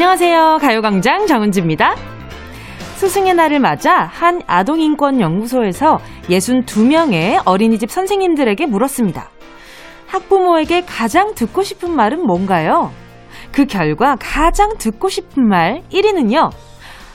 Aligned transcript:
안녕하세요. 0.00 0.60
가요광장 0.62 1.26
정은지입니다. 1.26 1.94
스승의 2.96 3.34
날을 3.34 3.58
맞아 3.58 4.04
한 4.04 4.40
아동인권연구소에서 4.46 5.98
62명의 6.22 7.42
어린이집 7.44 7.90
선생님들에게 7.90 8.64
물었습니다. 8.64 9.28
학부모에게 10.06 10.86
가장 10.86 11.34
듣고 11.34 11.62
싶은 11.62 11.94
말은 11.94 12.26
뭔가요? 12.26 12.90
그 13.52 13.66
결과 13.66 14.16
가장 14.18 14.78
듣고 14.78 15.10
싶은 15.10 15.46
말 15.46 15.82
1위는요. 15.92 16.50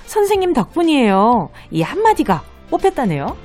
선생님 0.05 0.53
덕분이에요. 0.53 1.49
이 1.72 1.81
한마디가 1.81 2.44
뽑혔다네요. 2.70 3.36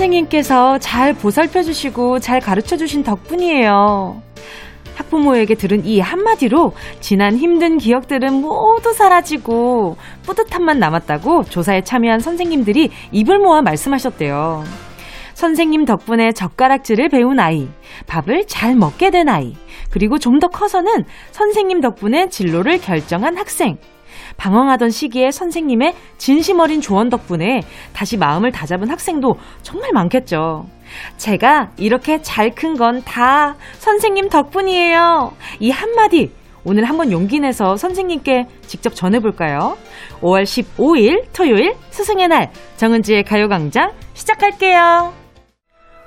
선생님께서 0.00 0.78
잘 0.78 1.12
보살펴 1.12 1.62
주시고 1.62 2.20
잘 2.20 2.40
가르쳐 2.40 2.78
주신 2.78 3.02
덕분이에요. 3.02 4.22
학부모에게 4.94 5.54
들은 5.56 5.84
이 5.84 6.00
한마디로 6.00 6.72
지난 7.00 7.36
힘든 7.36 7.76
기억들은 7.76 8.32
모두 8.32 8.94
사라지고 8.94 9.98
뿌듯함만 10.22 10.78
남았다고 10.78 11.44
조사에 11.44 11.82
참여한 11.82 12.20
선생님들이 12.20 12.90
입을 13.12 13.40
모아 13.40 13.60
말씀하셨대요. 13.60 14.64
선생님 15.34 15.84
덕분에 15.84 16.32
젓가락질을 16.32 17.10
배운 17.10 17.38
아이, 17.38 17.68
밥을 18.06 18.46
잘 18.46 18.74
먹게 18.76 19.10
된 19.10 19.28
아이, 19.28 19.54
그리고 19.90 20.18
좀 20.18 20.38
더 20.40 20.48
커서는 20.48 21.04
선생님 21.32 21.82
덕분에 21.82 22.30
진로를 22.30 22.80
결정한 22.80 23.36
학생, 23.36 23.76
방황하던 24.40 24.88
시기에 24.88 25.30
선생님의 25.30 25.94
진심 26.16 26.60
어린 26.60 26.80
조언 26.80 27.10
덕분에 27.10 27.60
다시 27.92 28.16
마음을 28.16 28.50
다잡은 28.50 28.88
학생도 28.90 29.34
정말 29.62 29.90
많겠죠. 29.92 30.64
제가 31.18 31.70
이렇게 31.76 32.22
잘 32.22 32.50
큰 32.54 32.74
건 32.76 33.02
다 33.04 33.54
선생님 33.78 34.30
덕분이에요. 34.30 35.32
이 35.60 35.70
한마디 35.70 36.32
오늘 36.64 36.84
한번 36.84 37.12
용기 37.12 37.38
내서 37.38 37.76
선생님께 37.76 38.46
직접 38.62 38.94
전해볼까요? 38.94 39.76
5월 40.22 40.42
15일 40.42 41.24
토요일 41.34 41.74
스승의 41.90 42.28
날 42.28 42.50
정은지의 42.76 43.24
가요광장 43.24 43.92
시작할게요. 44.14 45.12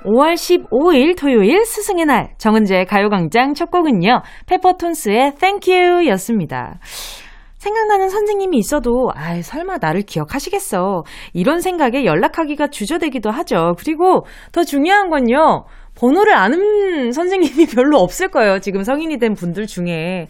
5월 0.04 0.34
15일 0.34 1.16
토요일 1.18 1.64
스승의 1.64 2.04
날 2.04 2.34
정은지의 2.38 2.86
가요광장 2.86 3.54
첫 3.54 3.70
곡은요. 3.70 4.22
페퍼톤스의 4.46 5.34
Thank 5.40 5.72
You 5.74 6.08
였습니다. 6.10 6.78
생각나는 7.64 8.10
선생님이 8.10 8.58
있어도, 8.58 9.10
아 9.14 9.40
설마 9.40 9.78
나를 9.80 10.02
기억하시겠어. 10.02 11.02
이런 11.32 11.60
생각에 11.60 12.04
연락하기가 12.04 12.68
주저되기도 12.68 13.30
하죠. 13.30 13.74
그리고 13.78 14.26
더 14.52 14.64
중요한 14.64 15.08
건요. 15.08 15.64
번호를 15.96 16.34
아는 16.34 17.12
선생님이 17.12 17.66
별로 17.74 17.98
없을 17.98 18.28
거예요. 18.28 18.58
지금 18.58 18.82
성인이 18.82 19.16
된 19.18 19.32
분들 19.32 19.66
중에. 19.66 20.26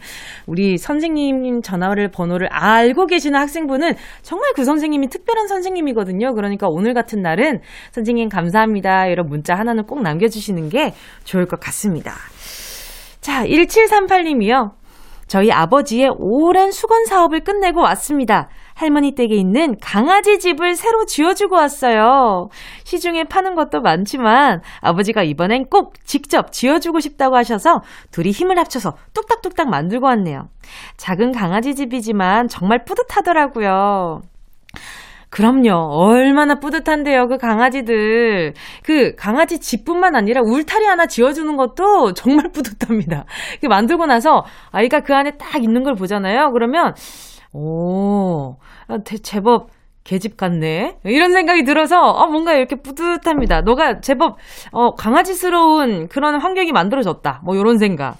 우리 0.47 0.77
선생님 0.77 1.61
전화를 1.61 2.09
번호를 2.11 2.47
알고 2.51 3.07
계시는 3.07 3.37
학생분은 3.37 3.95
정말 4.21 4.53
그 4.55 4.63
선생님이 4.63 5.09
특별한 5.09 5.47
선생님이거든요. 5.47 6.35
그러니까 6.35 6.67
오늘 6.69 6.93
같은 6.93 7.21
날은 7.21 7.59
선생님 7.91 8.29
감사합니다. 8.29 9.07
이런 9.07 9.27
문자 9.27 9.55
하나는 9.55 9.83
꼭 9.85 10.01
남겨주시는 10.03 10.69
게 10.69 10.93
좋을 11.25 11.47
것 11.47 11.59
같습니다. 11.59 12.13
자, 13.19 13.43
1738님이요. 13.43 14.84
저희 15.27 15.51
아버지의 15.51 16.15
오랜 16.17 16.71
수건 16.71 17.05
사업을 17.05 17.43
끝내고 17.43 17.81
왔습니다. 17.81 18.47
할머니 18.75 19.13
댁에 19.13 19.35
있는 19.35 19.75
강아지 19.81 20.37
집을 20.37 20.75
새로 20.75 21.05
지어주고 21.05 21.55
왔어요. 21.55 22.49
시중에 22.83 23.23
파는 23.23 23.55
것도 23.55 23.81
많지만 23.81 24.61
아버지가 24.81 25.23
이번엔 25.23 25.65
꼭 25.69 25.93
직접 26.03 26.51
지어주고 26.51 26.99
싶다고 26.99 27.37
하셔서 27.37 27.81
둘이 28.11 28.31
힘을 28.31 28.59
합쳐서 28.59 28.97
뚝딱뚝딱 29.13 29.69
만들고 29.69 30.05
왔네요. 30.05 30.49
작은 30.97 31.31
강아지 31.31 31.73
집이지만 31.73 32.47
정말 32.47 32.83
뿌듯하더라고요. 32.83 34.21
그럼요. 35.35 35.73
얼마나 35.91 36.59
뿌듯한데요, 36.61 37.27
그 37.27 37.37
강아지들. 37.37 38.53
그 38.83 39.15
강아지 39.15 39.59
집뿐만 39.59 40.15
아니라 40.15 40.39
울타리 40.41 40.85
하나 40.85 41.07
지어주는 41.07 41.57
것도 41.57 42.13
정말 42.15 42.49
뿌듯합니다. 42.53 43.25
그 43.59 43.67
만들고 43.67 44.05
나서 44.05 44.45
아이가 44.71 45.01
그 45.01 45.13
안에 45.13 45.31
딱 45.31 45.61
있는 45.61 45.83
걸 45.83 45.95
보잖아요. 45.95 46.51
그러면, 46.53 46.93
오, 47.51 48.55
아, 48.87 48.97
제법 49.23 49.71
개집 50.05 50.37
같네. 50.37 50.99
이런 51.03 51.33
생각이 51.33 51.65
들어서, 51.65 51.99
어, 51.99 52.27
뭔가 52.27 52.53
이렇게 52.53 52.77
뿌듯합니다. 52.77 53.61
너가 53.61 53.99
제법, 53.99 54.37
어, 54.71 54.91
강아지스러운 54.91 56.07
그런 56.07 56.39
환경이 56.39 56.71
만들어졌다. 56.71 57.41
뭐, 57.43 57.57
요런 57.57 57.77
생각. 57.77 58.15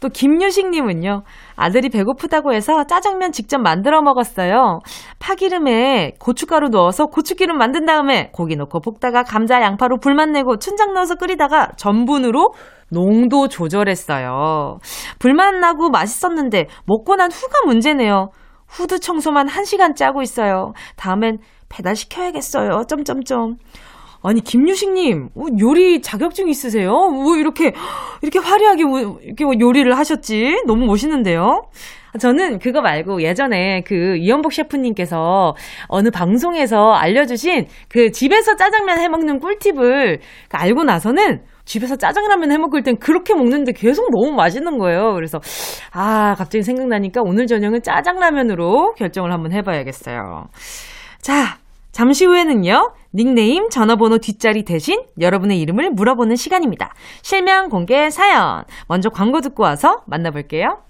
또, 0.00 0.08
김유식님은요, 0.08 1.22
아들이 1.56 1.88
배고프다고 1.88 2.52
해서 2.52 2.84
짜장면 2.84 3.32
직접 3.32 3.58
만들어 3.58 4.00
먹었어요. 4.02 4.80
파기름에 5.18 6.12
고춧가루 6.20 6.68
넣어서 6.68 7.06
고추기름 7.06 7.58
만든 7.58 7.84
다음에 7.84 8.30
고기 8.32 8.56
넣고 8.56 8.80
볶다가 8.80 9.22
감자, 9.22 9.60
양파로 9.60 9.98
불만 9.98 10.32
내고 10.32 10.58
춘장 10.58 10.94
넣어서 10.94 11.16
끓이다가 11.16 11.72
전분으로 11.76 12.52
농도 12.90 13.48
조절했어요. 13.48 14.78
불만 15.18 15.60
나고 15.60 15.90
맛있었는데 15.90 16.66
먹고 16.86 17.16
난 17.16 17.30
후가 17.30 17.66
문제네요. 17.66 18.30
후드 18.66 19.00
청소만 19.00 19.46
1시간 19.46 19.96
짜고 19.96 20.22
있어요. 20.22 20.72
다음엔 20.96 21.38
배달시켜야겠어요. 21.68 22.84
점점점. 22.88 23.56
아니 24.22 24.40
김유식님 24.40 25.30
뭐 25.34 25.48
요리 25.60 26.02
자격증 26.02 26.48
있으세요? 26.48 26.90
뭐 26.90 27.36
이렇게 27.36 27.72
이렇게 28.22 28.38
화려하게 28.38 28.84
뭐 28.84 29.18
이렇게 29.22 29.44
뭐 29.44 29.54
요리를 29.58 29.96
하셨지? 29.96 30.62
너무 30.66 30.86
멋있는데요. 30.86 31.62
저는 32.18 32.58
그거 32.58 32.80
말고 32.80 33.22
예전에 33.22 33.82
그 33.82 34.16
이연복 34.16 34.52
셰프님께서 34.52 35.54
어느 35.88 36.10
방송에서 36.10 36.92
알려주신 36.92 37.66
그 37.88 38.10
집에서 38.10 38.56
짜장면 38.56 38.98
해 38.98 39.08
먹는 39.08 39.38
꿀팁을 39.40 40.18
알고 40.50 40.84
나서는 40.84 41.42
집에서 41.64 41.96
짜장라면 41.96 42.50
해 42.50 42.56
먹을 42.56 42.82
땐 42.82 42.96
그렇게 42.98 43.34
먹는데 43.34 43.72
계속 43.72 44.10
너무 44.10 44.34
맛있는 44.34 44.78
거예요. 44.78 45.12
그래서 45.12 45.38
아 45.92 46.34
갑자기 46.36 46.62
생각나니까 46.62 47.20
오늘 47.22 47.46
저녁은 47.46 47.82
짜장라면으로 47.82 48.94
결정을 48.94 49.30
한번 49.30 49.52
해봐야겠어요. 49.52 50.46
자 51.20 51.58
잠시 51.92 52.24
후에는요, 52.26 52.94
닉네임, 53.14 53.70
전화번호 53.70 54.18
뒷자리 54.18 54.64
대신 54.64 55.02
여러분의 55.18 55.60
이름을 55.60 55.90
물어보는 55.90 56.36
시간입니다. 56.36 56.94
실명 57.22 57.68
공개 57.70 58.10
사연. 58.10 58.64
먼저 58.86 59.08
광고 59.10 59.40
듣고 59.40 59.62
와서 59.64 60.02
만나볼게요. 60.06 60.82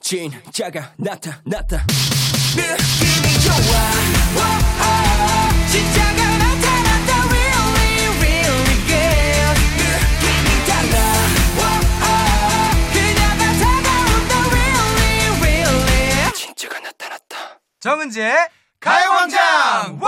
진짜가 0.00 0.92
나타났다. 0.96 1.86
느낌이 2.56 3.34
좋아. 3.44 3.78
오오, 4.38 5.68
진짜가 5.70 6.20
나타났다. 6.38 7.10
Really, 7.28 8.06
really 8.18 8.76
good. 8.88 9.58
느낌이 9.78 10.48
달라. 10.66 10.96
오오, 11.58 12.02
그녀가 12.92 13.42
다가온다. 13.60 14.32
Really, 14.50 15.40
really. 15.40 16.32
진짜가 16.32 16.80
나타났다. 16.80 17.60
정은지의 17.80 18.34
가요광장! 18.80 19.98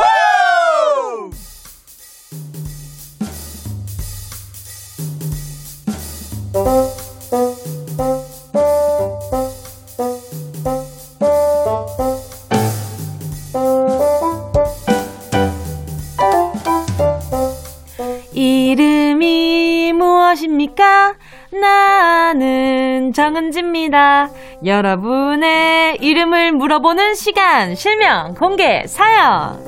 정은지입니다. 23.80 24.30
여러분의 24.64 25.96
이름을 26.00 26.52
물어보는 26.52 27.14
시간, 27.14 27.74
실명, 27.74 28.34
공개, 28.34 28.86
사연. 28.86 29.58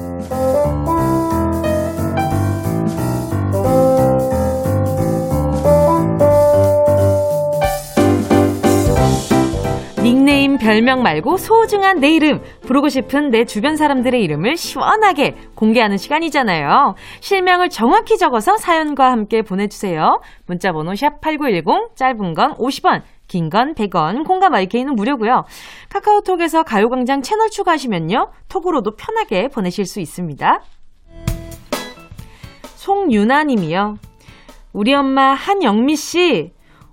닉네임, 10.02 10.58
별명 10.58 11.02
말고 11.02 11.36
소중한 11.36 12.00
내 12.00 12.10
이름, 12.10 12.42
부르고 12.62 12.88
싶은 12.88 13.30
내 13.30 13.44
주변 13.44 13.76
사람들의 13.76 14.20
이름을 14.20 14.56
시원하게 14.56 15.36
공개하는 15.54 15.96
시간이잖아요. 15.96 16.96
실명을 17.20 17.70
정확히 17.70 18.18
적어서 18.18 18.56
사연과 18.56 19.12
함께 19.12 19.42
보내주세요. 19.42 20.20
문자번호 20.46 20.96
샵 20.96 21.20
8910, 21.20 21.96
짧은 21.96 22.34
건 22.34 22.54
50원, 22.54 23.02
긴 23.32 23.48
건 23.48 23.74
100원, 23.74 24.26
콩과 24.26 24.50
마이케이는 24.50 24.94
무료고요. 24.94 25.44
카카오톡에서 25.88 26.64
가요광장 26.64 27.22
채널 27.22 27.48
추가하시면요. 27.48 28.30
톡으로도 28.48 28.96
편하게 28.96 29.48
보내실 29.48 29.86
수 29.86 30.00
있습니다. 30.00 30.60
송유나 32.76 33.44
님이요. 33.44 33.96
우리 34.74 34.92
엄마 34.92 35.32
한영미 35.32 35.96
씨 35.96 36.52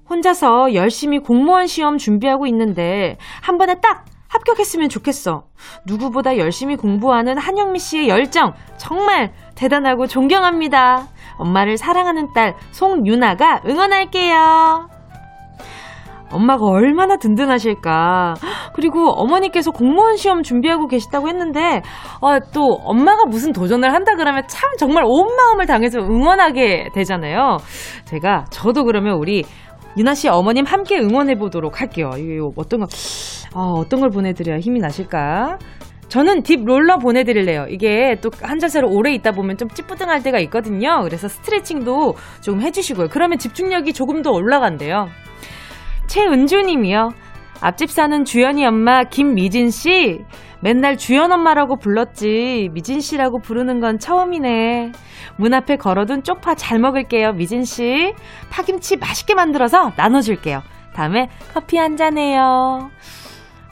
혼자서 0.09 0.74
열심히 0.74 1.19
공무원 1.19 1.68
시험 1.68 1.97
준비하고 1.97 2.47
있는데 2.47 3.18
한 3.42 3.57
번에 3.57 3.75
딱 3.81 4.06
합격했으면 4.30 4.89
좋겠어. 4.89 5.44
누구보다 5.85 6.38
열심히 6.38 6.75
공부하는 6.75 7.38
한영미 7.38 7.80
씨의 7.80 8.07
열정 8.09 8.53
정말 8.77 9.33
대단하고 9.56 10.07
존경합니다. 10.07 11.07
엄마를 11.38 11.77
사랑하는 11.77 12.33
딸 12.33 12.56
송유나가 12.71 13.63
응원할게요. 13.65 14.98
엄마가 16.31 16.65
얼마나 16.65 17.17
든든하실까. 17.17 18.35
그리고 18.73 19.09
어머니께서 19.11 19.71
공무원 19.71 20.15
시험 20.17 20.43
준비하고 20.43 20.87
계시다고 20.87 21.27
했는데, 21.29 21.81
어, 22.21 22.39
또 22.53 22.79
엄마가 22.83 23.25
무슨 23.25 23.51
도전을 23.51 23.93
한다 23.93 24.13
그러면 24.15 24.43
참 24.47 24.69
정말 24.77 25.03
온 25.05 25.35
마음을 25.35 25.65
당해서 25.65 25.99
응원하게 25.99 26.89
되잖아요. 26.93 27.57
제가, 28.05 28.45
저도 28.51 28.83
그러면 28.85 29.15
우리 29.17 29.43
유나 29.97 30.13
씨 30.13 30.29
어머님 30.29 30.65
함께 30.65 30.99
응원해 30.99 31.35
보도록 31.35 31.81
할게요. 31.81 32.11
이거 32.17 32.51
어떤 32.55 32.81
거, 32.81 32.87
어, 33.55 33.73
어떤 33.79 33.99
걸 33.99 34.09
보내드려야 34.09 34.59
힘이 34.59 34.79
나실까? 34.79 35.57
저는 36.09 36.41
딥 36.41 36.63
롤러 36.65 36.97
보내드릴래요. 36.97 37.65
이게 37.69 38.15
또 38.21 38.29
한 38.41 38.57
자세로 38.57 38.89
오래 38.89 39.13
있다 39.13 39.31
보면 39.31 39.57
좀 39.57 39.67
찌뿌둥할 39.69 40.23
때가 40.23 40.39
있거든요. 40.39 41.01
그래서 41.03 41.27
스트레칭도 41.27 42.15
좀 42.41 42.61
해주시고요. 42.61 43.09
그러면 43.11 43.37
집중력이 43.37 43.93
조금 43.93 44.23
더 44.23 44.31
올라간대요. 44.31 45.07
최은주님이요. 46.09 47.11
앞집 47.61 47.91
사는 47.91 48.25
주연이 48.25 48.65
엄마 48.65 49.03
김미진 49.03 49.69
씨. 49.69 50.19
맨날 50.61 50.97
주연 50.97 51.31
엄마라고 51.31 51.77
불렀지. 51.77 52.69
미진 52.73 53.00
씨라고 53.00 53.39
부르는 53.39 53.79
건 53.79 54.00
처음이네. 54.00 54.91
문 55.38 55.53
앞에 55.53 55.77
걸어둔 55.77 56.23
쪽파 56.23 56.56
잘 56.56 56.79
먹을게요, 56.79 57.33
미진 57.33 57.63
씨. 57.63 58.13
파김치 58.50 58.97
맛있게 58.97 59.35
만들어서 59.35 59.94
나눠줄게요. 59.95 60.63
다음에 60.95 61.29
커피 61.53 61.77
한 61.77 61.95
잔 61.95 62.17
해요. 62.17 62.89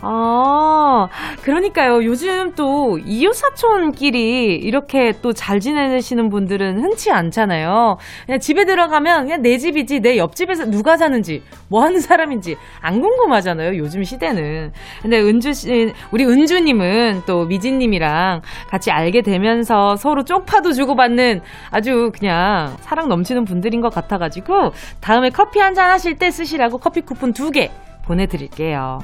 아, 0.02 1.08
그러니까요. 1.42 2.04
요즘 2.04 2.54
또 2.54 3.00
이웃사촌끼리 3.00 4.56
이렇게 4.56 5.12
또 5.22 5.34
잘 5.34 5.60
지내시는 5.60 6.30
분들은 6.30 6.82
흔치 6.84 7.12
않잖아요. 7.12 7.98
그냥 8.26 8.40
집에 8.40 8.66
들어가면 8.66 9.24
그냥 9.24 9.42
내 9.42 9.58
집이지 9.58 10.02
내 10.02 10.18
옆집에서 10.18 10.66
누가 10.66 10.98
사는지 10.98 11.42
뭐 11.70 11.84
하는 11.84 12.00
사람인지 12.00 12.58
안 12.82 13.02
궁금하잖아요. 13.02 13.78
요즘 13.78 14.04
시대는. 14.04 14.72
근데 15.02 15.20
은주 15.20 15.54
씨, 15.54 15.94
우리 16.12 16.26
은주님은 16.26 17.24
또 17.26 17.46
미진님이랑 17.46 18.42
같이 18.70 18.92
알게 18.92 19.22
되면서 19.22 19.96
서로 19.96 20.24
쪽파도 20.24 20.74
주고받는 20.74 21.42
아주 21.72 22.12
그냥 22.18 22.76
사랑 22.82 23.10
넘치는 23.10 23.46
분들인 23.46 23.82
것 23.82 23.94
같아가지고 23.94 24.72
다음에 25.02 25.30
커피 25.30 25.60
한 25.60 25.78
잔 25.78 25.92
하실 25.92 26.16
때 26.18 26.32
쓰시라고 26.32 26.78
커피 26.80 27.02
쿠폰 27.02 27.34
두 27.34 27.52
개 27.52 27.70
보내드릴게요. 28.06 29.00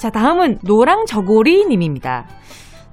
자, 0.00 0.08
다음은 0.08 0.60
노랑 0.62 1.04
저고리 1.04 1.66
님입니다. 1.66 2.26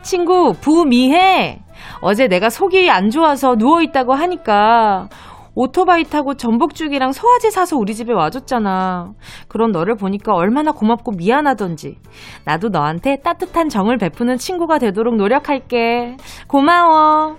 친구, 0.02 0.52
부미해. 0.60 1.62
어제 2.02 2.28
내가 2.28 2.50
속이 2.50 2.90
안 2.90 3.12
좋아서 3.12 3.56
누워있다고 3.56 4.14
하니까 4.14 5.08
오토바이 5.56 6.04
타고 6.04 6.34
전복죽이랑 6.34 7.14
소화제 7.14 7.50
사서 7.50 7.78
우리 7.78 7.96
집에 7.96 8.12
와줬잖아. 8.12 9.14
그런 9.48 9.72
너를 9.72 9.96
보니까 9.96 10.36
얼마나 10.36 10.74
고맙고 10.74 11.14
미안하던지. 11.14 11.98
나도 12.44 12.68
너한테 12.70 13.22
따뜻한 13.22 13.70
정을 13.70 13.98
베푸는 13.98 14.38
친구가 14.38 14.78
되도록 14.78 15.16
노력할게. 15.16 16.18
고마워. 16.48 17.38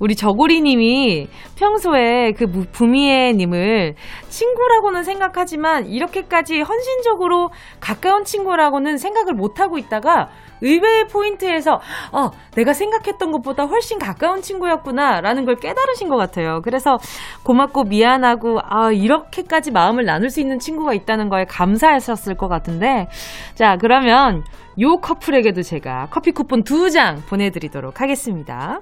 우리 0.00 0.14
저고리님이 0.16 1.28
평소에 1.58 2.32
그 2.32 2.46
부미애님을 2.72 3.94
친구라고는 4.28 5.04
생각하지만 5.04 5.86
이렇게까지 5.86 6.60
헌신적으로 6.60 7.50
가까운 7.80 8.24
친구라고는 8.24 8.98
생각을 8.98 9.34
못하고 9.34 9.78
있다가 9.78 10.28
의외의 10.62 11.08
포인트에서 11.08 11.80
어, 12.12 12.30
내가 12.54 12.72
생각했던 12.72 13.32
것보다 13.32 13.64
훨씬 13.64 13.98
가까운 13.98 14.40
친구였구나라는 14.40 15.44
걸 15.44 15.56
깨달으신 15.56 16.08
것 16.08 16.16
같아요. 16.16 16.60
그래서 16.62 16.96
고맙고 17.42 17.84
미안하고 17.84 18.60
아, 18.62 18.90
이렇게까지 18.90 19.72
마음을 19.72 20.04
나눌 20.04 20.30
수 20.30 20.40
있는 20.40 20.58
친구가 20.58 20.94
있다는 20.94 21.28
거에 21.28 21.44
감사하셨을 21.44 22.36
것 22.36 22.48
같은데 22.48 23.08
자, 23.54 23.76
그러면 23.78 24.42
요 24.80 24.96
커플에게도 24.96 25.62
제가 25.62 26.08
커피 26.10 26.30
쿠폰 26.32 26.62
두 26.62 26.90
장 26.90 27.22
보내드리도록 27.28 28.00
하겠습니다. 28.00 28.80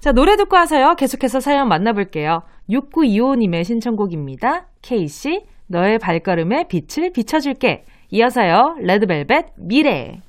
자, 0.00 0.12
노래 0.12 0.36
듣고 0.36 0.56
와서요. 0.56 0.94
계속해서 0.96 1.40
사연 1.40 1.68
만나볼게요. 1.68 2.42
6925님의 2.70 3.64
신청곡입니다. 3.64 4.66
케이씨, 4.82 5.44
너의 5.66 5.98
발걸음에 5.98 6.68
빛을 6.68 7.12
비춰줄게. 7.12 7.84
이어서요. 8.10 8.76
레드벨벳 8.80 9.46
미래. 9.56 10.20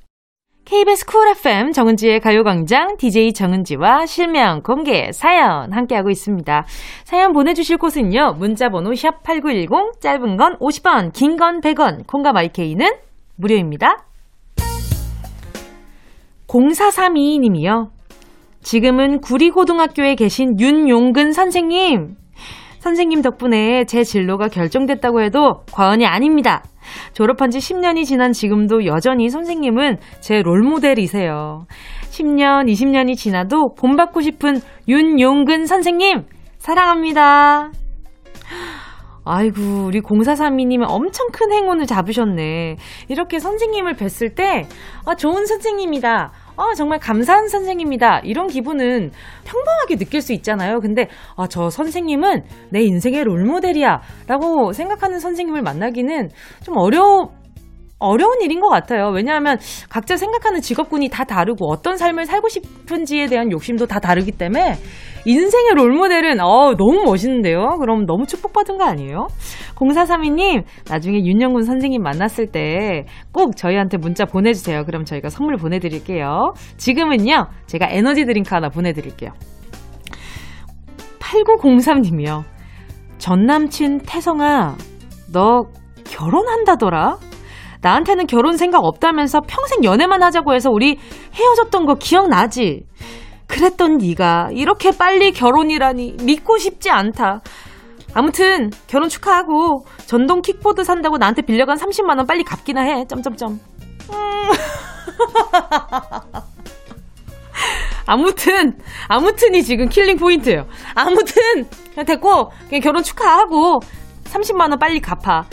KBS 0.65 1.05
쿨 1.05 1.27
FM 1.29 1.71
정은지의 1.71 2.19
가요광장 2.19 2.97
DJ 2.97 3.33
정은지와 3.33 4.05
실명 4.05 4.61
공개 4.61 5.11
사연 5.11 5.73
함께하고 5.73 6.09
있습니다. 6.11 6.65
사연 7.05 7.33
보내주실 7.33 7.77
곳은요. 7.77 8.35
문자번호 8.37 8.91
샵8910 8.91 9.99
짧은 9.99 10.37
건 10.37 10.57
50원 10.59 11.11
긴 11.13 11.37
건 11.37 11.61
100원 11.61 12.05
콩과 12.05 12.33
마이케이는 12.33 12.87
무료입니다. 13.35 14.05
0432님이요. 16.47 17.98
지금은 18.61 19.21
구리고등학교에 19.21 20.15
계신 20.15 20.59
윤용근 20.59 21.31
선생님. 21.31 22.15
선생님 22.79 23.21
덕분에 23.21 23.85
제 23.85 24.03
진로가 24.03 24.47
결정됐다고 24.47 25.21
해도 25.21 25.63
과언이 25.71 26.05
아닙니다. 26.05 26.63
졸업한 27.13 27.49
지 27.51 27.59
10년이 27.59 28.05
지난 28.05 28.31
지금도 28.31 28.85
여전히 28.85 29.29
선생님은 29.29 29.97
제 30.21 30.41
롤모델이세요. 30.41 31.65
10년, 32.09 32.71
20년이 32.71 33.15
지나도 33.15 33.75
본받고 33.75 34.21
싶은 34.21 34.61
윤용근 34.87 35.65
선생님, 35.65 36.25
사랑합니다. 36.57 37.71
아이고, 39.25 39.61
우리 39.85 40.01
0432님은 40.01 40.85
엄청 40.87 41.27
큰 41.31 41.51
행운을 41.51 41.85
잡으셨네. 41.85 42.77
이렇게 43.09 43.39
선생님을 43.39 43.95
뵀을 43.95 44.33
때, 44.33 44.67
아, 45.05 45.13
좋은 45.15 45.45
선생님이다. 45.45 46.31
어, 46.59 46.73
정말 46.73 46.99
감사한 46.99 47.47
선생님이다. 47.47 48.19
이런 48.25 48.47
기분은 48.47 49.11
평범하게 49.45 49.95
느낄 49.95 50.19
수 50.21 50.33
있잖아요. 50.33 50.81
근데, 50.81 51.07
아, 51.37 51.47
저 51.47 51.69
선생님은 51.69 52.43
내 52.69 52.81
인생의 52.81 53.23
롤모델이야. 53.23 54.01
라고 54.27 54.73
생각하는 54.73 55.19
선생님을 55.19 55.61
만나기는 55.61 56.27
좀 56.61 56.75
어려, 56.77 57.29
어려운 57.99 58.41
일인 58.41 58.61
것 58.61 58.69
같아요. 58.69 59.09
왜냐하면 59.09 59.57
각자 59.89 60.17
생각하는 60.17 60.61
직업군이 60.61 61.09
다 61.09 61.23
다르고 61.25 61.69
어떤 61.69 61.97
삶을 61.97 62.25
살고 62.25 62.47
싶은지에 62.49 63.27
대한 63.27 63.51
욕심도 63.51 63.85
다 63.87 63.99
다르기 63.99 64.31
때문에 64.31 64.75
인생의 65.25 65.73
롤모델은 65.75 66.39
어, 66.39 66.75
너무 66.77 67.03
멋있는데요? 67.05 67.77
그럼 67.79 68.05
너무 68.05 68.25
축복받은 68.25 68.77
거 68.77 68.85
아니에요? 68.85 69.27
0432님, 69.75 70.63
나중에 70.89 71.19
윤용근 71.25 71.63
선생님 71.63 72.01
만났을 72.01 72.47
때 72.47 73.05
꼭 73.31 73.55
저희한테 73.55 73.97
문자 73.97 74.25
보내주세요. 74.25 74.83
그럼 74.85 75.05
저희가 75.05 75.29
선물 75.29 75.55
보내드릴게요. 75.57 76.53
지금은요, 76.77 77.47
제가 77.67 77.87
에너지 77.89 78.25
드링크 78.25 78.53
하나 78.53 78.69
보내드릴게요. 78.69 79.31
8903님이요. 81.19 82.43
전 83.17 83.45
남친 83.45 83.99
태성아, 84.05 84.75
너 85.31 85.63
결혼한다더라? 86.05 87.17
나한테는 87.81 88.27
결혼 88.27 88.57
생각 88.57 88.83
없다면서 88.83 89.41
평생 89.47 89.83
연애만 89.83 90.21
하자고 90.23 90.53
해서 90.53 90.69
우리 90.69 90.97
헤어졌던 91.33 91.85
거 91.85 91.95
기억나지? 91.95 92.85
그랬던 93.47 93.97
네가 93.97 94.49
이렇게 94.53 94.91
빨리 94.91 95.31
결혼이라니 95.31 96.17
믿고 96.23 96.57
싶지 96.57 96.89
않다. 96.89 97.41
아무튼 98.13 98.69
결혼 98.87 99.09
축하하고 99.09 99.85
전동 100.05 100.41
킥보드 100.41 100.83
산다고 100.83 101.17
나한테 101.17 101.41
빌려간 101.41 101.77
30만 101.77 102.17
원 102.17 102.25
빨리 102.25 102.43
갚기나 102.43 102.81
해. 102.81 103.05
점점점. 103.05 103.53
음. 103.53 103.59
아무튼 108.05 108.77
아무튼이 109.07 109.63
지금 109.63 109.87
killing 109.87 110.17
point예요. 110.17 110.65
아무튼 110.95 111.67
그냥 111.91 112.05
됐고 112.05 112.51
그냥 112.67 112.81
결혼 112.81 113.03
축하하고 113.03 113.79
30만 114.25 114.69
원 114.69 114.79
빨리 114.79 114.99
갚아. 114.99 115.45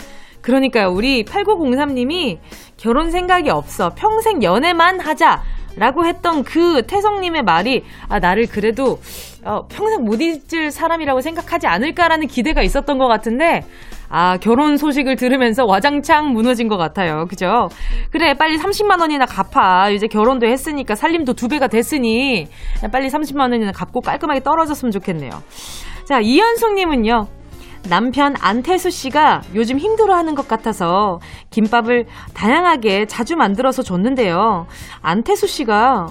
그러니까요. 0.47 0.87
우리 0.91 1.25
8903님이 1.25 2.37
결혼 2.77 3.11
생각이 3.11 3.49
없어. 3.49 3.89
평생 3.95 4.41
연애만 4.41 5.01
하자. 5.01 5.41
라고 5.75 6.07
했던 6.07 6.43
그 6.43 6.87
태성님의 6.87 7.43
말이, 7.43 7.83
아, 8.09 8.17
나를 8.17 8.47
그래도, 8.47 8.97
어, 9.45 9.67
평생 9.67 10.03
못 10.03 10.19
잊을 10.21 10.71
사람이라고 10.71 11.21
생각하지 11.21 11.67
않을까라는 11.67 12.25
기대가 12.25 12.63
있었던 12.63 12.97
것 12.97 13.07
같은데, 13.07 13.61
아, 14.09 14.37
결혼 14.37 14.77
소식을 14.77 15.17
들으면서 15.17 15.65
와장창 15.65 16.33
무너진 16.33 16.67
것 16.67 16.77
같아요. 16.77 17.25
그죠? 17.29 17.67
그래, 18.09 18.33
빨리 18.33 18.57
30만 18.57 19.01
원이나 19.01 19.27
갚아. 19.27 19.91
이제 19.91 20.07
결혼도 20.07 20.47
했으니까 20.47 20.95
살림도 20.95 21.33
두 21.33 21.47
배가 21.47 21.67
됐으니 21.67 22.47
빨리 22.91 23.09
30만 23.09 23.51
원이나 23.51 23.71
갚고 23.71 24.01
깔끔하게 24.01 24.39
떨어졌으면 24.39 24.91
좋겠네요. 24.91 25.29
자, 26.05 26.21
이현숙님은요. 26.21 27.27
남편 27.89 28.35
안태수 28.39 28.89
씨가 28.89 29.41
요즘 29.55 29.79
힘들어하는 29.79 30.35
것 30.35 30.47
같아서 30.47 31.19
김밥을 31.51 32.05
다양하게 32.33 33.05
자주 33.07 33.35
만들어서 33.35 33.81
줬는데요. 33.83 34.67
안태수 35.01 35.47
씨가 35.47 36.07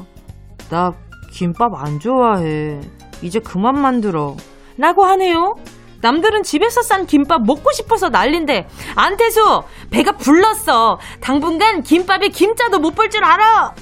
나 0.71 0.93
김밥 1.33 1.75
안 1.75 2.01
좋아해. 2.01 2.81
이제 3.23 3.39
그만 3.41 3.79
만들어. 3.81 4.37
라고 4.79 5.05
하네요. 5.05 5.55
남들은 6.01 6.43
집에서 6.43 6.83
싼 6.83 7.07
김밥 7.07 7.43
먹고 7.43 7.73
싶어서 7.73 8.09
난린데 8.09 8.69
안태수 8.95 9.63
배가 9.91 10.13
불렀어. 10.13 10.99
당분간 11.21 11.83
김밥에 11.83 12.29
김자도 12.29 12.79
못 12.79 12.95
볼 12.95 13.11
줄 13.11 13.25
알아. 13.25 13.75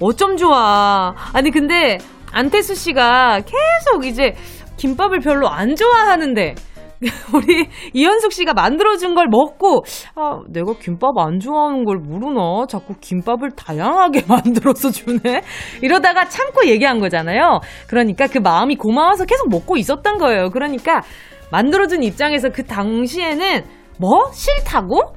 어쩜 0.00 0.36
좋아. 0.36 1.14
아니 1.32 1.50
근데 1.50 1.98
안태수 2.32 2.74
씨가 2.74 3.40
계속 3.40 4.04
이제 4.06 4.34
김밥을 4.82 5.20
별로 5.20 5.48
안 5.48 5.76
좋아하는데. 5.76 6.56
우리 7.34 7.68
이현숙 7.94 8.32
씨가 8.32 8.54
만들어준 8.54 9.16
걸 9.16 9.26
먹고 9.28 9.84
아 10.14 10.40
내가 10.48 10.72
김밥 10.80 11.18
안 11.18 11.40
좋아하는 11.40 11.84
걸 11.84 11.98
모르나? 11.98 12.66
자꾸 12.68 12.94
김밥을 13.00 13.50
다양하게 13.56 14.22
만들어서 14.28 14.90
주네? 14.90 15.42
이러다가 15.82 16.28
참고 16.28 16.64
얘기한 16.66 17.00
거잖아요. 17.00 17.60
그러니까 17.88 18.28
그 18.28 18.38
마음이 18.38 18.76
고마워서 18.76 19.24
계속 19.24 19.50
먹고 19.50 19.76
있었던 19.78 20.18
거예요. 20.18 20.50
그러니까 20.50 21.02
만들어준 21.50 22.04
입장에서 22.04 22.50
그 22.50 22.64
당시에는 22.64 23.64
뭐? 23.98 24.30
싫다고 24.32 25.14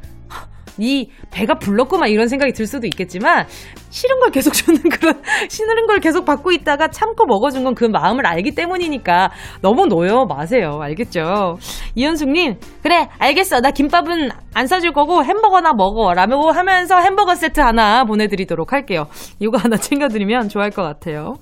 네 0.78 1.08
배가 1.32 1.56
불렀구만 1.60 2.10
이런 2.10 2.28
생각이 2.28 2.52
들 2.54 2.66
수도 2.66 2.88
있겠지만 2.88 3.46
싫은 3.90 4.20
걸 4.20 4.32
계속 4.32 4.54
주는 4.54 4.82
그런 4.90 5.22
싫은 5.50 5.86
걸 5.88 6.00
계속 6.00 6.26
받고 6.26 6.52
있다가 6.52 6.88
참고 6.88 7.26
먹어준 7.26 7.64
건 7.64 7.76
그 7.76 7.86
마음을 7.86 8.26
알기 8.26 8.56
때문이니까 8.56 9.30
너무 9.62 9.86
놓여 9.86 10.26
마세요. 10.26 10.80
알겠죠? 10.82 11.58
이현숙님 11.96 12.56
그래 12.82 13.10
알겠어. 13.20 13.60
나 13.60 13.72
김밥은 13.72 14.30
안 14.54 14.68
사줄 14.68 14.94
거고 14.94 15.24
햄버거나 15.24 15.74
먹어. 15.74 16.14
라고 16.14 16.52
하면서 16.52 17.00
햄버거 17.00 17.36
세트 17.36 17.60
하나 17.60 18.06
보내드리도록 18.06 18.72
할게요. 18.74 19.08
이거 19.40 19.58
하나 19.58 19.76
챙겨드리면 19.76 20.50
좋아할 20.50 20.72
것 20.72 20.82
같아요 20.84 21.36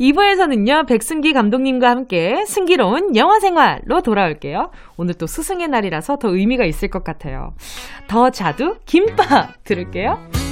2부에서는요, 0.00 0.86
백승기 0.86 1.32
감독님과 1.32 1.88
함께 1.88 2.44
승기로운 2.46 3.16
영화 3.16 3.40
생활로 3.40 4.02
돌아올게요. 4.02 4.70
오늘 4.96 5.14
또 5.14 5.26
스승의 5.26 5.68
날이라서 5.68 6.16
더 6.16 6.28
의미가 6.28 6.64
있을 6.64 6.88
것 6.88 7.02
같아요. 7.02 7.54
더 8.08 8.30
자두 8.30 8.76
김밥 8.84 9.64
들을게요. 9.64 10.45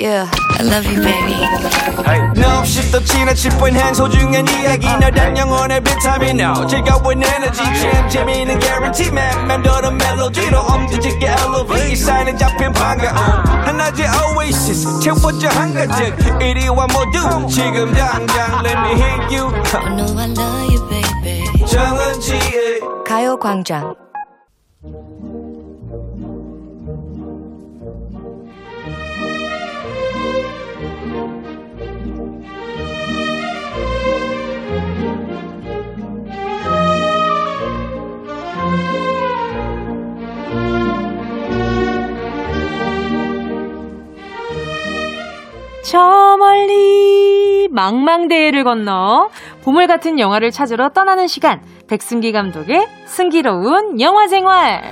Yeah, 0.00 0.30
I 0.30 0.62
love 0.62 0.86
you, 0.86 1.02
baby. 1.02 1.34
No 2.36 2.58
없이 2.60 2.88
또 2.92 3.02
지나칠 3.02 3.50
뻔한 3.58 3.92
소중한 3.92 4.46
이야기. 4.46 4.86
너란 4.86 5.36
영혼의 5.36 5.80
비타민 5.80 6.40
O 6.40 6.64
즐거운 6.68 7.20
에너지. 7.20 7.58
참 7.64 8.08
재미있는 8.08 8.60
guarantee 8.60 9.10
man 9.10 9.48
맴도는 9.48 9.98
멜로디로 9.98 10.56
엄지짓게 10.60 11.26
elevate. 11.26 11.92
이 11.92 11.96
사인에 11.96 12.36
잡힌 12.36 12.72
반가움 12.72 13.16
하나의 13.66 14.08
oasis 14.36 15.00
채워져 15.00 15.48
한가득. 15.48 16.42
이리와 16.42 16.86
모두 16.86 17.48
지금 17.48 17.92
당장 17.92 18.62
let 18.64 18.78
me 18.78 18.92
hit 19.02 19.36
you. 19.36 19.50
I 19.74 19.96
know 19.96 20.16
I 20.16 20.30
love 20.30 20.74
you, 20.74 20.88
baby. 20.88 21.66
정은지의 21.66 22.80
가요광장. 23.04 24.07
저 45.90 46.36
멀리 46.36 47.66
망망대해를 47.70 48.62
건너 48.62 49.30
보물 49.64 49.86
같은 49.86 50.18
영화를 50.18 50.50
찾으러 50.50 50.90
떠나는 50.90 51.28
시간. 51.28 51.62
백승기 51.88 52.30
감독의 52.32 52.86
승기로운 53.06 53.98
영화 53.98 54.28
생활. 54.28 54.82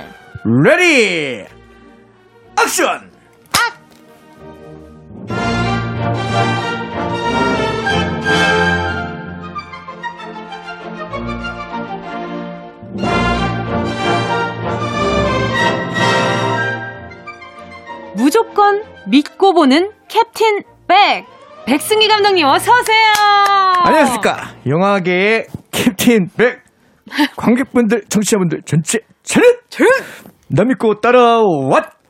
Ready 0.43 1.45
action 2.59 3.11
무조건 18.15 18.83
믿고 19.05 19.53
보는 19.53 19.91
캡틴 20.07 20.63
백. 20.87 21.25
백승기 21.65 22.07
감독님 22.07 22.45
어서 22.45 22.71
오세요. 22.71 23.11
안녕하십니까. 23.83 24.51
영화계의 24.65 25.47
캡틴 25.71 26.29
백. 26.37 26.63
관객분들, 27.35 28.03
청취자분들 28.09 28.61
전체 28.65 28.99
차렷! 29.23 29.45
차렷! 29.69 29.89
나 30.49 30.63
믿고 30.63 30.99
따라왔! 30.99 31.43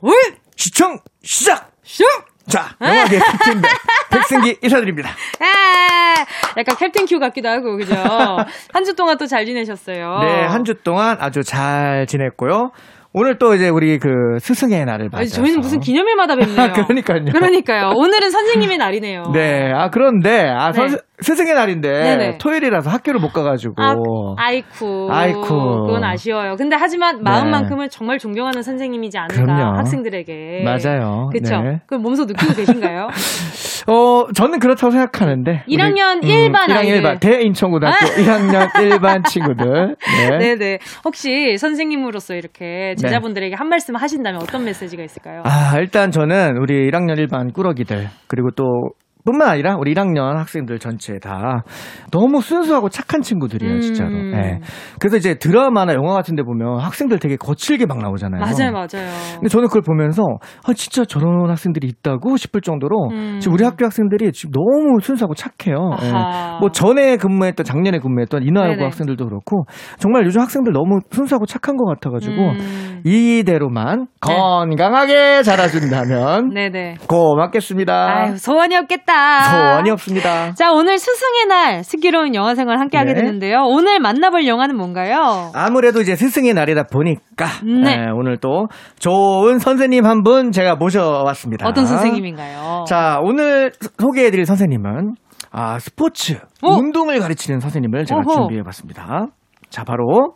올! 0.02 0.14
시청 0.56 1.00
시작! 1.24 1.72
슉! 1.84 2.04
자, 2.48 2.70
영화계 2.82 3.20
캡틴 3.20 3.62
백. 3.62 3.72
백승기 4.12 4.58
인사드립니다. 4.64 5.10
아, 5.40 6.26
약간 6.58 6.76
캡틴 6.78 7.06
큐 7.06 7.20
같기도 7.20 7.50
하고 7.50 7.76
그죠? 7.78 7.96
한 8.74 8.84
주 8.86 8.96
동안 8.96 9.18
또 9.18 9.26
잘 9.28 9.46
지내셨어요. 9.46 10.20
네, 10.20 10.46
한 10.46 10.64
주 10.64 10.74
동안 10.84 11.18
아주 11.20 11.42
잘 11.44 12.06
지냈고요. 12.08 12.72
오늘 13.18 13.38
또 13.40 13.56
이제 13.56 13.68
우리 13.70 13.98
그 13.98 14.38
스승의 14.40 14.86
날을 14.86 15.10
맞아서 15.12 15.36
저희는 15.42 15.60
무슨 15.62 15.80
기념일마다 15.80 16.36
뵙네요. 16.36 16.72
그러니까요. 16.86 17.26
그러니까요. 17.32 17.92
오늘은 17.96 18.30
선생님의 18.30 18.78
날이네요. 18.78 19.24
네, 19.34 19.72
아 19.74 19.90
그런데 19.90 20.48
아 20.48 20.72
선- 20.72 20.90
네. 20.90 20.98
스승의 21.20 21.56
날인데 21.56 21.90
네네. 21.90 22.38
토요일이라서 22.38 22.92
학교를 22.92 23.20
못 23.20 23.34
가가지고 23.34 23.74
아, 23.78 23.96
아이쿠. 24.38 25.08
아이쿠. 25.12 25.42
그건 25.88 26.04
아쉬워요. 26.04 26.56
근데 26.58 26.76
하지만 26.80 27.24
마음만큼은 27.24 27.90
정말 27.90 28.20
존경하는 28.20 28.62
선생님이지 28.62 29.18
않을까 29.18 29.34
그럼요. 29.42 29.78
학생들에게. 29.80 30.64
맞아요. 30.64 31.30
그쵸? 31.34 31.60
네. 31.62 31.80
그럼 31.88 32.04
몸소 32.04 32.26
느끼고 32.26 32.54
계신가요? 32.54 33.08
어, 33.90 34.28
저는 34.36 34.60
그렇다고 34.60 34.92
생각하는데. 34.92 35.64
1학년 35.70 36.22
우리, 36.24 36.28
일반 36.30 36.68
1학년 36.68 36.78
아이들. 36.78 37.02
1반, 37.02 37.20
대인천고등학교 37.20 38.06
1학년 38.06 38.70
1반 38.74 39.26
친구들. 39.26 39.96
네. 40.30 40.38
네네. 40.38 40.80
혹시 41.04 41.58
선생님으로서 41.58 42.36
이렇게 42.36 42.94
제자분들에게 43.08 43.56
한 43.56 43.70
말씀 43.70 43.96
하신다면 43.96 44.42
어떤 44.42 44.64
메시지가 44.64 45.04
있을까요? 45.04 45.42
아, 45.46 45.78
일단 45.80 46.12
저는 46.12 46.58
우리 46.58 46.90
1학년 46.90 47.16
1반 47.18 47.54
꾸러기들, 47.54 48.08
그리고 48.28 48.52
또, 48.52 48.64
뿐만 49.28 49.50
아니라 49.50 49.76
우리 49.78 49.94
1학년 49.94 50.36
학생들 50.38 50.80
전체 50.80 51.20
다 51.20 51.64
너무 52.12 52.40
순수하고 52.42 52.88
착한 52.88 53.22
친구들이에요, 53.22 53.76
음. 53.76 53.82
진짜로. 53.82 54.10
네. 54.10 54.62
그래서 55.00 55.18
이제 55.18 55.36
드라마나 55.36 55.94
영화 55.94 56.14
같은 56.14 56.36
데 56.36 56.44
보면 56.44 56.80
학생들 56.80 57.20
되게 57.20 57.36
거칠게 57.36 57.86
막 57.86 57.98
나오잖아요. 57.98 58.40
맞아요, 58.40 58.72
맞아요. 58.72 59.12
근데 59.34 59.50
저는 59.50 59.68
그걸 59.68 59.82
보면서 59.82 60.24
아 60.66 60.72
진짜 60.74 61.04
저런 61.04 61.50
학생들이 61.50 61.88
있다고 61.88 62.38
싶을 62.38 62.62
정도로 62.62 63.10
음. 63.12 63.40
지금 63.42 63.56
우리 63.56 63.66
학교 63.66 63.84
학생들이 63.84 64.32
지금 64.32 64.52
너무 64.54 65.00
순수하고 65.02 65.36
착해요. 65.36 65.78
예. 66.04 66.12
뭐 66.62 66.72
전에 66.72 67.18
근무했던 67.18 67.66
작년에 67.66 68.00
근무했던 68.00 68.44
인하여고. 68.44 68.88
학생들도 68.88 69.26
그렇고 69.26 69.66
정말 70.00 70.26
요즘 70.26 70.40
학생들 70.40 70.72
너무 70.72 71.00
순수하고 71.12 71.46
착한 71.46 71.76
것 71.76 71.86
같아가지고 71.86 72.36
음. 72.36 73.02
이대로만 73.06 74.08
건강하게 74.22 75.44
자라준다면 75.44 76.50
네네. 76.56 76.96
고맙겠습니다. 77.08 77.94
아유, 78.08 78.38
소원이 78.38 78.76
없겠다. 78.78 79.17
소원이 79.50 79.90
없습니다. 79.92 80.54
자, 80.54 80.72
오늘 80.72 80.98
스승의 81.00 81.46
날, 81.48 81.84
슬기로운 81.84 82.36
영화 82.36 82.54
생활 82.56 82.80
함께 82.80 82.98
하게 82.98 83.14
네. 83.14 83.22
되는데요. 83.22 83.64
오늘 83.66 84.00
만나볼 84.00 84.46
영화는 84.48 84.76
뭔가요? 84.78 85.52
아무래도 85.56 86.02
이제 86.02 86.16
스승의 86.16 86.54
날이다 86.54 86.84
보니까 86.92 87.46
네. 87.64 87.92
예, 87.92 88.06
오늘 88.14 88.38
또 88.38 88.68
좋은 89.00 89.60
선생님 89.60 90.06
한 90.06 90.24
분 90.24 90.52
제가 90.52 90.76
모셔왔습니다. 90.76 91.68
어떤 91.68 91.86
선생님인가요? 91.86 92.84
자, 92.88 93.20
오늘 93.24 93.72
소개해드릴 94.00 94.46
선생님은, 94.46 95.14
아, 95.52 95.80
스포츠, 95.80 96.34
어? 96.62 96.70
운동을 96.70 97.20
가르치는 97.20 97.60
선생님을 97.60 98.06
제가 98.06 98.22
어허. 98.22 98.34
준비해봤습니다. 98.42 99.28
자, 99.70 99.84
바로, 99.84 100.34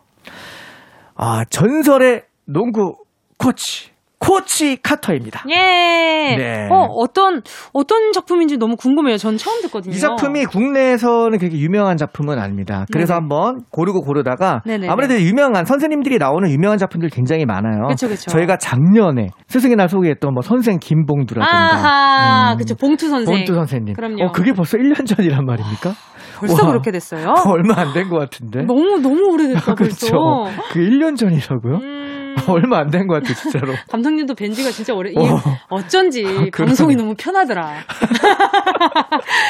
아, 1.16 1.44
전설의 1.50 2.22
농구 2.46 2.94
코치, 3.38 3.91
코치 4.24 4.78
카터입니다. 4.82 5.44
예. 5.50 6.36
네. 6.36 6.68
어, 6.70 6.86
어떤, 6.96 7.42
어떤 7.72 8.12
작품인지 8.12 8.56
너무 8.56 8.76
궁금해요. 8.76 9.16
전 9.16 9.36
처음 9.36 9.60
듣거든요. 9.62 9.94
이 9.94 9.98
작품이 9.98 10.44
국내에서는 10.46 11.38
그렇게 11.38 11.58
유명한 11.58 11.96
작품은 11.96 12.38
아닙니다. 12.38 12.86
그래서 12.92 13.14
네네. 13.14 13.20
한번 13.20 13.62
고르고 13.70 14.02
고르다가 14.02 14.62
네네네. 14.64 14.88
아무래도 14.90 15.20
유명한 15.20 15.64
선생님들이 15.64 16.18
나오는 16.18 16.48
유명한 16.50 16.78
작품들 16.78 17.08
굉장히 17.10 17.44
많아요. 17.46 17.88
그쵸, 17.88 18.08
그쵸. 18.08 18.30
저희가 18.30 18.58
작년에 18.58 19.30
스승의 19.48 19.76
날 19.76 19.88
소개했던 19.88 20.32
뭐 20.32 20.42
선생 20.42 20.78
김봉두라든가 20.78 21.74
아하, 21.74 22.52
음, 22.52 22.58
그쵸. 22.58 22.74
봉투 22.76 23.08
선생. 23.08 23.34
봉두 23.34 23.54
선생님. 23.54 23.94
그럼요. 23.94 24.24
어, 24.24 24.32
그게 24.32 24.52
벌써 24.52 24.78
1년 24.78 25.04
전이란 25.06 25.44
말입니까? 25.44 25.92
벌써 26.38 26.64
와. 26.64 26.70
그렇게 26.70 26.90
됐어요? 26.90 27.34
얼마 27.46 27.74
안 27.80 27.92
된 27.92 28.08
것 28.08 28.18
같은데. 28.18 28.62
너무, 28.64 28.98
너무 29.00 29.32
오래됐다, 29.32 29.74
그렇죠. 29.76 30.08
벌써. 30.10 30.62
그게 30.72 30.80
1년 30.88 31.16
전이라고요? 31.16 31.74
음, 31.76 32.11
얼마 32.48 32.78
안 32.78 32.90
된 32.90 33.06
것 33.06 33.22
같아, 33.22 33.34
진짜로. 33.34 33.72
감독님도 33.90 34.34
뵌 34.34 34.52
지가 34.52 34.70
진짜 34.70 34.94
오래, 34.94 35.10
어. 35.16 35.22
어쩐지 35.70 36.22
그러네. 36.22 36.50
방송이 36.52 36.96
너무 36.96 37.14
편하더라. 37.18 37.74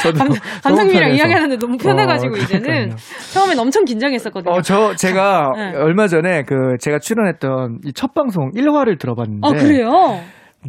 저도 0.02 0.18
감, 0.18 0.28
감독님이랑. 0.62 1.14
이야기하는데 1.14 1.56
너무 1.58 1.76
편해가지고 1.76 2.34
어, 2.34 2.38
이제는. 2.38 2.94
처음엔 3.32 3.58
엄청 3.58 3.84
긴장했었거든요. 3.84 4.54
어, 4.54 4.60
저, 4.62 4.94
제가 4.94 5.50
네. 5.56 5.72
얼마 5.76 6.06
전에 6.06 6.42
그, 6.42 6.76
제가 6.80 6.98
출연했던 6.98 7.80
이 7.86 7.92
첫 7.94 8.14
방송 8.14 8.50
1화를 8.52 8.98
들어봤는데. 8.98 9.46
어, 9.46 9.52
그래요? 9.52 10.18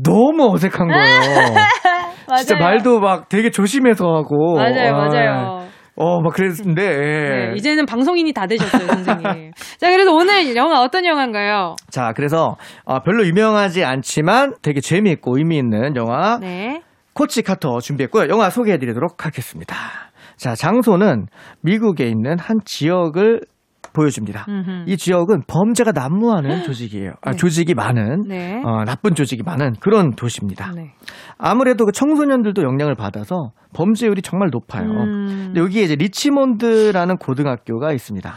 너무 0.04 0.54
어색한 0.54 0.88
거예요. 0.88 1.04
진짜 2.38 2.56
말도 2.58 3.00
막 3.00 3.28
되게 3.30 3.50
조심해서 3.50 4.06
하고. 4.06 4.56
맞아요, 4.56 4.94
아, 4.94 4.98
맞아요. 5.08 5.64
어, 5.96 6.22
막 6.22 6.34
그랬는데. 6.34 6.82
네, 6.82 7.54
이제는 7.56 7.86
방송인이 7.86 8.34
다 8.34 8.48
되셨어요, 8.48 8.88
선생님. 8.88 9.52
자, 9.78 9.92
그래서 9.92 10.12
오늘 10.14 10.56
영화 10.56 10.82
어떤 10.82 11.06
영화인가요? 11.06 11.76
자, 11.90 12.14
그래서 12.16 12.58
어, 12.84 13.02
별로 13.02 13.26
유명하지 13.26 13.84
않지만 13.84 14.56
되게 14.62 14.82
재미있고 14.82 15.38
의미 15.38 15.58
있는 15.58 15.96
영화 15.96 16.40
네. 16.40 16.82
코치 17.14 17.44
카터 17.44 17.80
준비했고요. 17.80 18.28
영화 18.30 18.50
소개해 18.50 18.80
드리도록 18.80 19.26
하겠습니다. 19.26 19.76
자, 20.36 20.56
장소는 20.56 21.28
미국에 21.62 22.06
있는 22.06 22.40
한 22.40 22.60
지역을 22.66 23.42
보여줍니다. 23.94 24.46
음흠. 24.50 24.84
이 24.88 24.98
지역은 24.98 25.44
범죄가 25.48 25.92
난무하는 25.92 26.64
조직이에요. 26.64 27.14
아, 27.22 27.32
네. 27.32 27.38
조직이 27.38 27.74
많은, 27.74 28.24
네. 28.28 28.62
어, 28.66 28.84
나쁜 28.84 29.16
조직이 29.16 29.44
많은 29.44 29.74
그런 29.80 30.12
도시입니다. 30.16 30.72
네. 30.76 30.94
아무래도 31.38 31.86
그 31.86 31.92
청소년들도 31.92 32.64
영향을 32.64 32.96
받아서 32.96 33.52
범죄율이 33.74 34.22
정말 34.22 34.50
높아요. 34.52 34.90
음. 34.90 35.26
근데 35.48 35.60
여기에 35.62 35.84
이제 35.84 35.96
리치몬드라는 35.96 37.18
고등학교가 37.18 37.92
있습니다. 37.94 38.36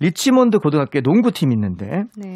리치몬드 0.00 0.58
고등학교에 0.58 1.02
농구팀이 1.04 1.54
있는데 1.54 2.04
네. 2.16 2.32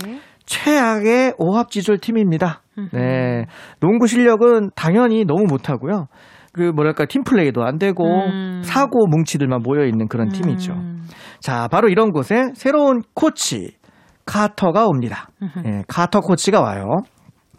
최악의 0.46 1.34
오합지졸 1.38 1.98
팀입니다. 1.98 2.62
네. 2.92 3.46
농구 3.80 4.06
실력은 4.06 4.70
당연히 4.74 5.24
너무 5.24 5.44
못하고요. 5.48 6.08
그 6.52 6.60
뭐랄까 6.62 7.04
팀플레이도 7.06 7.64
안 7.64 7.78
되고 7.78 8.04
음. 8.04 8.62
사고 8.62 9.06
뭉치들만 9.08 9.62
모여 9.62 9.84
있는 9.86 10.06
그런 10.06 10.28
팀이죠. 10.28 10.72
음. 10.72 11.02
자, 11.44 11.68
바로 11.68 11.90
이런 11.90 12.10
곳에 12.10 12.52
새로운 12.54 13.02
코치 13.12 13.76
카터가 14.24 14.86
옵니다. 14.86 15.28
예, 15.66 15.82
카터 15.86 16.20
코치가 16.20 16.62
와요. 16.62 17.02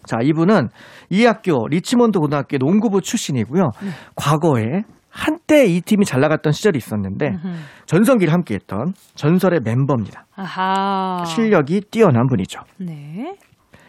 자, 0.08 0.18
이분은 0.24 0.70
이 1.12 1.24
학교 1.24 1.68
리치몬드 1.68 2.18
고등학교 2.18 2.58
농구부 2.58 3.02
출신이고요. 3.02 3.62
네. 3.84 3.90
과거에 4.16 4.82
한때 5.12 5.68
이 5.68 5.82
팀이 5.82 6.04
잘 6.04 6.20
나갔던 6.20 6.52
시절이 6.52 6.78
있었는데 6.78 7.28
음흠. 7.28 7.48
전성기를 7.86 8.34
함께했던 8.34 8.94
전설의 9.14 9.60
멤버입니다. 9.64 10.26
아하. 10.36 11.24
실력이 11.24 11.82
뛰어난 11.92 12.26
분이죠. 12.26 12.62
네. 12.80 13.38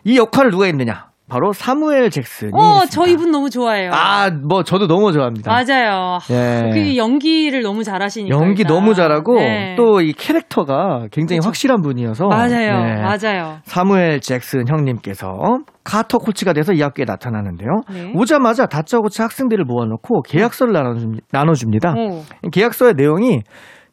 이 0.04 0.18
역할을 0.18 0.50
누가 0.50 0.66
했느냐? 0.66 1.08
바로 1.28 1.52
사무엘 1.52 2.10
잭슨이 2.10 2.52
어, 2.54 2.80
했습니다. 2.82 2.86
저 2.90 3.10
이분 3.10 3.32
너무 3.32 3.50
좋아해요. 3.50 3.90
아, 3.92 4.30
뭐 4.30 4.62
저도 4.62 4.86
너무 4.86 5.12
좋아합니다. 5.12 5.50
맞아요. 5.50 6.18
예. 6.30 6.70
그 6.72 6.96
연기를 6.96 7.62
너무 7.62 7.82
잘하시니까. 7.82 8.32
연기 8.36 8.62
일단. 8.62 8.74
너무 8.76 8.94
잘하고 8.94 9.34
네. 9.34 9.74
또 9.76 10.03
이 10.03 10.12
캐릭터가 10.12 11.06
굉장히 11.10 11.38
그쵸. 11.38 11.48
확실한 11.48 11.82
분이어서 11.82 12.26
맞아요. 12.28 12.84
네. 12.84 13.02
맞아요. 13.02 13.58
사무엘 13.64 14.20
잭슨 14.20 14.68
형님께서 14.68 15.28
카터 15.82 16.18
코치가 16.18 16.52
돼서 16.52 16.72
이 16.72 16.80
학교에 16.80 17.04
나타나는데요. 17.06 17.70
네. 17.92 18.12
오자마자 18.14 18.66
다짜고짜 18.66 19.24
학생들을 19.24 19.64
모아놓고 19.64 20.22
계약서를 20.22 20.72
나눠줍, 20.72 21.10
나눠줍니다. 21.32 21.94
오. 21.96 22.22
계약서의 22.52 22.94
내용이 22.96 23.40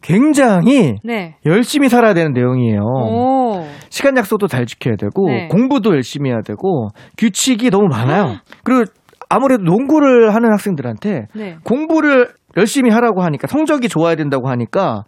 굉장히 0.03 0.95
네. 1.03 1.35
열심히 1.45 1.89
살아야 1.89 2.13
되는 2.13 2.33
내용이에요. 2.33 2.81
오. 2.81 3.65
시간 3.89 4.15
약속도 4.17 4.47
잘 4.47 4.65
지켜야 4.65 4.95
되고 4.95 5.27
네. 5.27 5.47
공부도 5.47 5.93
열심히 5.93 6.29
해야 6.29 6.41
되고 6.45 6.89
규칙이 7.17 7.69
너무 7.69 7.87
많아요. 7.87 8.35
그리고 8.63 8.83
아무래도 9.29 9.63
농구를 9.63 10.35
하는 10.35 10.51
학생들한테 10.51 11.27
네. 11.33 11.57
공부를 11.63 12.29
열심히 12.57 12.91
하라고 12.91 13.23
하니까 13.23 13.47
성적이 13.47 13.87
좋아야 13.89 14.15
된다고 14.15 14.49
하니까 14.49 15.05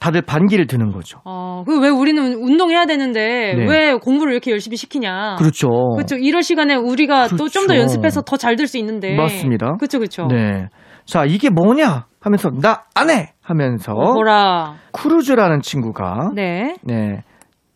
다들 0.00 0.22
반기를 0.22 0.68
드는 0.68 0.92
거죠. 0.92 1.18
어, 1.24 1.64
그 1.66 1.80
왜 1.80 1.88
우리는 1.88 2.22
운동해야 2.34 2.86
되는데 2.86 3.54
네. 3.56 3.66
왜 3.68 3.94
공부를 3.96 4.32
이렇게 4.32 4.52
열심히 4.52 4.76
시키냐? 4.76 5.34
그렇죠. 5.38 5.68
그렇죠. 5.96 6.14
이럴 6.16 6.42
시간에 6.44 6.76
우리가 6.76 7.26
또좀더 7.28 7.66
그렇죠. 7.74 7.80
연습해서 7.80 8.22
더 8.22 8.36
잘 8.36 8.54
될 8.56 8.68
수 8.68 8.78
있는데. 8.78 9.16
맞습니다. 9.16 9.74
그렇죠, 9.76 9.98
그렇죠. 9.98 10.26
네. 10.28 10.68
자, 11.04 11.24
이게 11.26 11.50
뭐냐 11.50 12.06
하면서 12.20 12.50
나 12.50 12.84
안 12.94 13.10
해 13.10 13.32
하면서 13.48 13.92
뭐라. 13.94 14.74
크루즈라는 14.92 15.60
친구가 15.62 16.30
네. 16.34 16.76
네. 16.82 17.22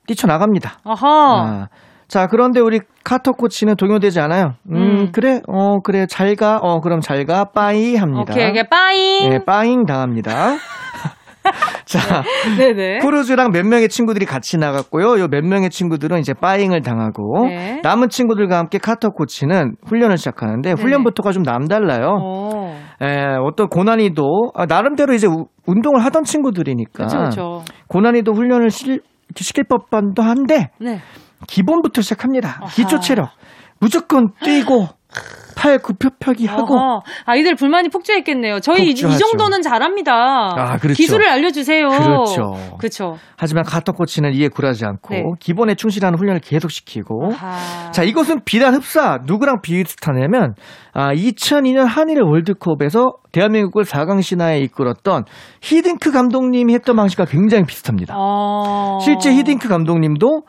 뛰쳐나갑니다. 0.06 0.78
아하. 0.84 1.06
아, 1.06 1.68
자, 2.08 2.26
그런데 2.26 2.60
우리 2.60 2.80
카터 3.04 3.32
코치는 3.32 3.76
동요되지 3.76 4.20
않아요. 4.20 4.54
음, 4.70 4.76
음. 4.76 5.12
그래, 5.12 5.40
어, 5.48 5.80
그래, 5.80 6.06
잘 6.06 6.36
가, 6.36 6.58
어, 6.58 6.80
그럼 6.80 7.00
잘 7.00 7.24
가, 7.24 7.44
bye 7.44 7.96
합니다. 7.96 8.32
오케이, 8.32 8.50
이게 8.50 8.64
빠잉. 8.68 9.30
네, 9.30 9.38
빠잉 9.44 9.86
당합니다. 9.86 10.56
자, 11.86 12.22
네, 12.58 12.72
네. 12.72 12.98
크루즈랑 12.98 13.50
몇 13.50 13.66
명의 13.66 13.88
친구들이 13.88 14.26
같이 14.26 14.58
나갔고요. 14.58 15.18
요 15.18 15.26
몇 15.28 15.44
명의 15.44 15.70
친구들은 15.70 16.20
이제 16.20 16.32
빠잉을 16.34 16.82
당하고 16.82 17.46
네. 17.48 17.80
남은 17.82 18.10
친구들과 18.10 18.58
함께 18.58 18.78
카터 18.78 19.10
코치는 19.10 19.76
훈련을 19.86 20.16
시작하는데 20.18 20.72
훈련부터가 20.72 21.32
좀 21.32 21.42
남달라요. 21.42 22.18
어. 22.22 22.78
에, 23.02 23.34
어떤 23.46 23.68
고난이도 23.68 24.52
아, 24.54 24.66
나름대로 24.66 25.12
이제 25.14 25.26
우- 25.26 25.46
운동을 25.66 26.04
하던 26.04 26.24
친구들이니까 26.24 26.92
그렇죠, 26.92 27.16
그렇죠. 27.18 27.62
고난이도 27.88 28.32
훈련을 28.32 28.70
시, 28.70 29.00
시킬 29.36 29.64
법도 29.64 30.22
한데 30.22 30.70
네. 30.78 31.00
기본부터 31.48 32.00
시작합니다. 32.02 32.58
아하. 32.60 32.70
기초 32.70 33.00
체력 33.00 33.30
무조건 33.80 34.28
뛰고 34.44 34.86
팔 35.62 35.78
굽혀펴기 35.78 36.46
하고 36.46 37.02
아이들 37.24 37.54
불만이 37.54 37.88
폭주했겠네요. 37.90 38.58
저희 38.58 38.86
이- 38.86 38.90
이 38.90 38.94
폭주하죠. 38.94 39.18
정도는 39.18 39.62
잘합니다. 39.62 40.12
아, 40.12 40.76
그렇죠. 40.78 40.96
기술을 40.96 41.28
알려주세요. 41.28 41.88
그렇죠. 41.88 42.54
그렇죠. 42.78 43.16
하지만 43.36 43.62
카터 43.64 43.92
코치는 43.92 44.32
이에 44.34 44.48
굴하지 44.48 44.84
않고 44.84 45.14
네. 45.14 45.22
기본에 45.38 45.74
충실하는 45.76 46.18
훈련을 46.18 46.40
계속 46.40 46.72
시키고 46.72 47.32
아하. 47.32 47.92
자 47.92 48.02
이것은 48.02 48.40
비단 48.44 48.74
흡사 48.74 49.18
누구랑 49.24 49.60
비슷하냐면 49.62 50.54
아, 50.94 51.12
2002년 51.14 51.84
한일 51.86 52.22
월드컵에서 52.22 53.12
대한민국을 53.30 53.84
4강 53.84 54.20
신화에 54.20 54.58
이끌었던 54.60 55.24
히딩크 55.62 56.10
감독님이 56.10 56.74
했던 56.74 56.96
방식과 56.96 57.24
굉장히 57.26 57.64
비슷합니다. 57.64 58.14
어... 58.18 58.98
실제 59.00 59.32
히딩크 59.32 59.68
감독님도 59.68 60.42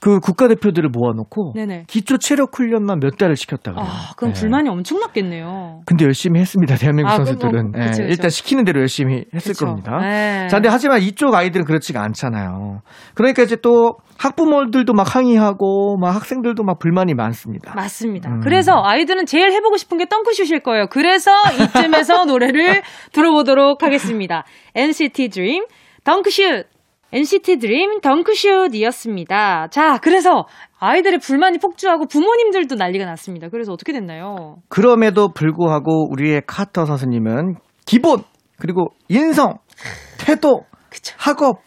그 0.00 0.18
국가대표들을 0.18 0.88
모아놓고 0.90 1.52
네네. 1.54 1.84
기초 1.86 2.16
체력 2.16 2.58
훈련만 2.58 3.00
몇 3.00 3.18
달을 3.18 3.36
시켰다고요. 3.36 3.84
아, 3.84 4.12
그럼 4.16 4.32
네. 4.32 4.40
불만이 4.40 4.70
엄청났겠네요. 4.70 5.82
근데 5.84 6.06
열심히 6.06 6.40
했습니다. 6.40 6.74
대한민국 6.76 7.12
아, 7.12 7.16
선수들은 7.16 7.72
뭐, 7.72 7.72
그쵸, 7.72 7.82
예, 7.82 7.86
그쵸. 7.88 8.02
일단 8.04 8.30
시키는 8.30 8.64
대로 8.64 8.80
열심히 8.80 9.24
했을 9.34 9.52
그쵸. 9.52 9.66
겁니다. 9.66 9.98
네. 9.98 10.48
자, 10.48 10.56
근데 10.56 10.70
하지만 10.70 11.02
이쪽 11.02 11.34
아이들은 11.34 11.66
그렇지가 11.66 12.02
않잖아요. 12.02 12.80
그러니까 13.14 13.42
이제 13.42 13.56
또 13.56 13.98
학부모들도 14.16 14.90
막 14.94 15.14
항의하고 15.14 15.98
막 15.98 16.14
학생들도 16.14 16.62
막 16.64 16.78
불만이 16.78 17.12
많습니다. 17.12 17.74
맞습니다. 17.74 18.30
음. 18.30 18.40
그래서 18.40 18.82
아이들은 18.82 19.26
제일 19.26 19.52
해보고 19.52 19.76
싶은 19.76 19.98
게 19.98 20.06
덩크슛일 20.06 20.60
거예요. 20.60 20.86
그래서 20.90 21.30
이쯤에서 21.62 22.24
노래를 22.26 22.80
들어보도록 23.12 23.82
하겠습니다. 23.82 24.44
NCT 24.74 25.28
Dream 25.28 25.64
덩크슛. 26.04 26.69
NCT 27.12 27.58
Dream 27.58 28.00
덩크슛이었습니다. 28.00 29.68
자, 29.68 29.98
그래서 29.98 30.46
아이들의 30.78 31.18
불만이 31.18 31.58
폭주하고 31.58 32.06
부모님들도 32.06 32.76
난리가 32.76 33.04
났습니다. 33.04 33.48
그래서 33.48 33.72
어떻게 33.72 33.92
됐나요? 33.92 34.56
그럼에도 34.68 35.32
불구하고 35.32 36.10
우리의 36.10 36.42
카터 36.46 36.84
선생님은 36.86 37.56
기본 37.84 38.22
그리고 38.58 38.88
인성, 39.08 39.54
태도, 40.18 40.64
그쵸. 40.88 41.14
학업 41.18 41.62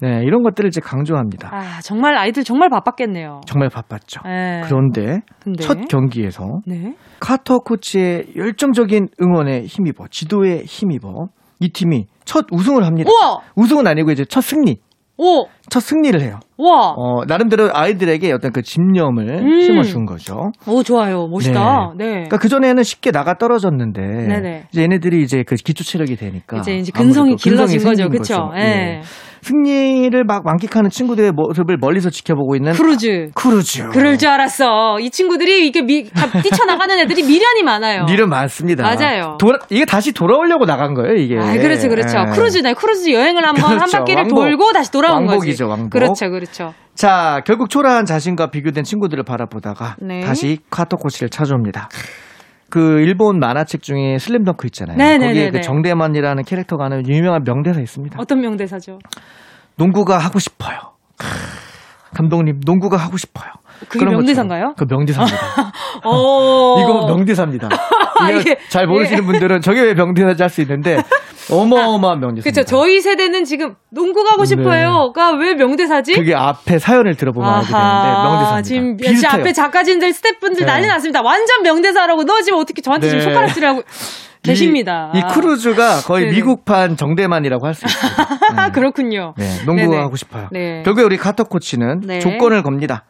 네, 0.00 0.22
이런 0.22 0.42
것들을 0.42 0.68
이제 0.68 0.80
강조합니다. 0.80 1.50
아, 1.52 1.80
정말 1.82 2.16
아이들 2.16 2.44
정말 2.44 2.68
바빴겠네요. 2.68 3.40
정말 3.46 3.68
바빴죠. 3.68 4.20
네. 4.24 4.62
그런데 4.64 5.20
근데? 5.42 5.62
첫 5.62 5.88
경기에서 5.88 6.44
네. 6.66 6.94
카터 7.18 7.58
코치의 7.58 8.34
열정적인 8.36 9.08
응원에 9.20 9.62
힘입어 9.64 10.06
지도에 10.08 10.62
힘입어 10.64 11.28
이 11.60 11.70
팀이 11.70 12.06
첫 12.24 12.46
우승을 12.52 12.84
합니다. 12.84 13.10
우와! 13.10 13.40
우승은 13.56 13.88
아니고 13.88 14.12
이제 14.12 14.24
첫 14.24 14.42
승리, 14.42 14.76
오! 15.18 15.48
첫 15.68 15.80
승리를 15.80 16.20
해요. 16.20 16.38
와. 16.56 16.94
어, 16.96 17.24
나름대로 17.26 17.70
아이들에게 17.72 18.32
어떤 18.32 18.52
그 18.52 18.62
집념을 18.62 19.28
음. 19.28 19.60
심어준 19.60 20.06
거죠. 20.06 20.52
오, 20.66 20.82
좋아요. 20.84 21.26
멋있다. 21.26 21.94
네. 21.96 22.04
그러니까 22.12 22.38
그전에는 22.38 22.82
쉽게 22.84 23.10
나가 23.10 23.34
떨어졌는데 23.36 24.00
네네. 24.00 24.64
이제 24.72 24.82
얘네들이 24.82 25.22
이제 25.22 25.42
그 25.46 25.56
기초 25.56 25.82
체력이 25.82 26.16
되니까 26.16 26.58
이제 26.58 26.76
이제 26.76 26.92
근성이 26.92 27.34
길러진 27.36 27.82
거죠. 27.82 28.08
그쵸? 28.08 28.18
거죠. 28.18 28.52
예. 28.56 29.02
예. 29.48 29.68
승리를 29.68 30.24
막 30.24 30.42
만끽하는 30.44 30.90
친구들의 30.90 31.32
모습을 31.32 31.76
멀리서 31.80 32.10
지켜보고 32.10 32.56
있는 32.56 32.72
크루즈. 32.72 33.30
크루즈. 33.34 33.88
그럴 33.88 34.18
줄 34.18 34.28
알았어. 34.28 34.98
이 35.00 35.10
친구들이 35.10 35.66
이게 35.66 35.82
미, 35.82 36.08
가- 36.08 36.26
뛰쳐나가는 36.42 36.98
애들이 36.98 37.22
미련이 37.22 37.62
많아요. 37.64 38.04
미련 38.06 38.28
많습니다. 38.28 38.82
맞아요. 38.84 39.36
돌아, 39.38 39.58
이게 39.70 39.84
다시 39.84 40.12
돌아오려고 40.12 40.66
나간 40.66 40.94
거예요, 40.94 41.14
이게. 41.14 41.38
아, 41.38 41.52
그렇죠, 41.54 41.88
그렇죠. 41.88 42.18
예. 42.18 42.32
크루즈네. 42.34 42.74
크루즈 42.74 43.10
여행을 43.10 43.46
한번 43.46 43.64
한 43.64 43.76
그렇죠. 43.78 43.98
바퀴를 43.98 44.22
왕복. 44.22 44.36
돌고 44.40 44.72
다시 44.72 44.90
돌아온 44.92 45.24
거지. 45.26 45.30
왕복이죠, 45.36 45.68
왕복. 45.68 45.90
그렇죠, 45.90 46.30
그렇죠. 46.30 46.74
자, 46.94 47.40
결국 47.46 47.70
초라한 47.70 48.04
자신과 48.06 48.50
비교된 48.50 48.84
친구들을 48.84 49.22
바라보다가 49.24 49.96
네. 50.00 50.20
다시 50.20 50.58
카터 50.70 50.96
코치를 50.96 51.30
찾아옵니다. 51.30 51.88
그 52.70 53.00
일본 53.00 53.38
만화책 53.38 53.82
중에 53.82 54.18
슬램덩크 54.18 54.66
있잖아요. 54.66 54.96
네네네네. 54.96 55.26
거기에 55.28 55.50
그 55.50 55.60
정대만이라는 55.62 56.44
캐릭터가 56.44 56.84
하는 56.84 57.06
유명한 57.08 57.42
명대사 57.44 57.80
있습니다. 57.80 58.18
어떤 58.20 58.40
명대사죠? 58.40 58.98
농구가 59.76 60.18
하고 60.18 60.38
싶어요. 60.38 60.76
크, 61.16 61.26
감독님, 62.14 62.60
농구가 62.66 62.96
하고 62.96 63.16
싶어요. 63.16 63.50
그게 63.88 64.04
명대사인가요? 64.04 64.74
그 64.76 64.84
명대사입니다. 64.88 65.38
어. 66.04 66.80
이거 66.82 67.06
명대사입니다. 67.06 67.68
잘 68.68 68.86
모르시는 68.86 69.24
분들은 69.26 69.60
저게 69.60 69.82
왜 69.82 69.94
명대사인지 69.94 70.42
할 70.42 70.50
수 70.50 70.60
있는데 70.62 70.96
어마어마한 71.50 72.20
명대사입니다. 72.20 72.42
그렇죠. 72.50 72.64
저희 72.64 73.00
세대는 73.00 73.44
지금 73.44 73.74
농구 73.90 74.22
가고 74.24 74.44
싶어요가 74.44 75.30
왜 75.32 75.54
명대사지? 75.54 76.12
네. 76.12 76.18
그게 76.18 76.34
앞에 76.34 76.78
사연을 76.78 77.14
들어보면 77.16 77.48
알게 77.48 77.66
되는데 77.66 78.08
명대사입니다. 78.22 78.62
지금 78.62 78.96
비슷해요. 78.98 79.40
앞에 79.40 79.52
작가진들 79.52 80.12
스태프분들 80.12 80.60
네. 80.60 80.66
난리 80.66 80.86
났습니다. 80.86 81.22
완전 81.22 81.62
명대사라고 81.62 82.24
너 82.24 82.42
지금 82.42 82.58
어떻게 82.58 82.82
저한테 82.82 83.08
지금 83.08 83.18
네. 83.20 83.24
손가락질하고 83.24 83.82
계십니다. 84.42 85.10
이, 85.14 85.18
이 85.18 85.22
크루즈가 85.32 86.00
거의 86.02 86.26
네네. 86.26 86.36
미국판 86.36 86.96
정대만이라고 86.96 87.66
할 87.66 87.74
수 87.74 87.86
있습니다. 87.86 88.22
아, 88.56 88.66
네. 88.68 88.72
그렇군요. 88.72 89.34
네, 89.36 89.64
농구가 89.66 89.88
네네. 89.88 90.02
하고 90.02 90.16
싶어요. 90.16 90.48
네. 90.52 90.82
결국에 90.84 91.02
우리 91.04 91.16
카터 91.16 91.44
코치는 91.44 92.02
네. 92.06 92.18
조건을 92.20 92.62
겁니다. 92.62 93.04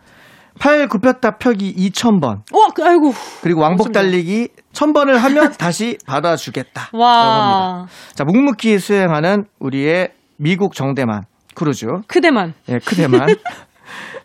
팔 0.58 0.88
굽혔다 0.88 1.38
펴기 1.38 1.74
2,000번, 1.74 2.42
와, 2.52 2.68
그, 2.74 2.84
아이고. 2.84 3.14
그리고 3.42 3.60
왕복. 3.60 3.92
달리기 3.92 4.48
1,000번을 4.72 5.12
하면 5.14 5.52
다시 5.58 5.98
받아주겠다. 6.06 6.90
와. 6.92 7.82
합니다. 7.82 7.92
자, 8.14 8.24
묵묵히 8.24 8.78
수행하는 8.78 9.46
우리의 9.58 10.12
미국 10.36 10.74
정대만 10.74 11.24
크루즈. 11.54 11.86
크대만. 12.06 12.54
예, 12.68 12.78
크대만. 12.78 13.28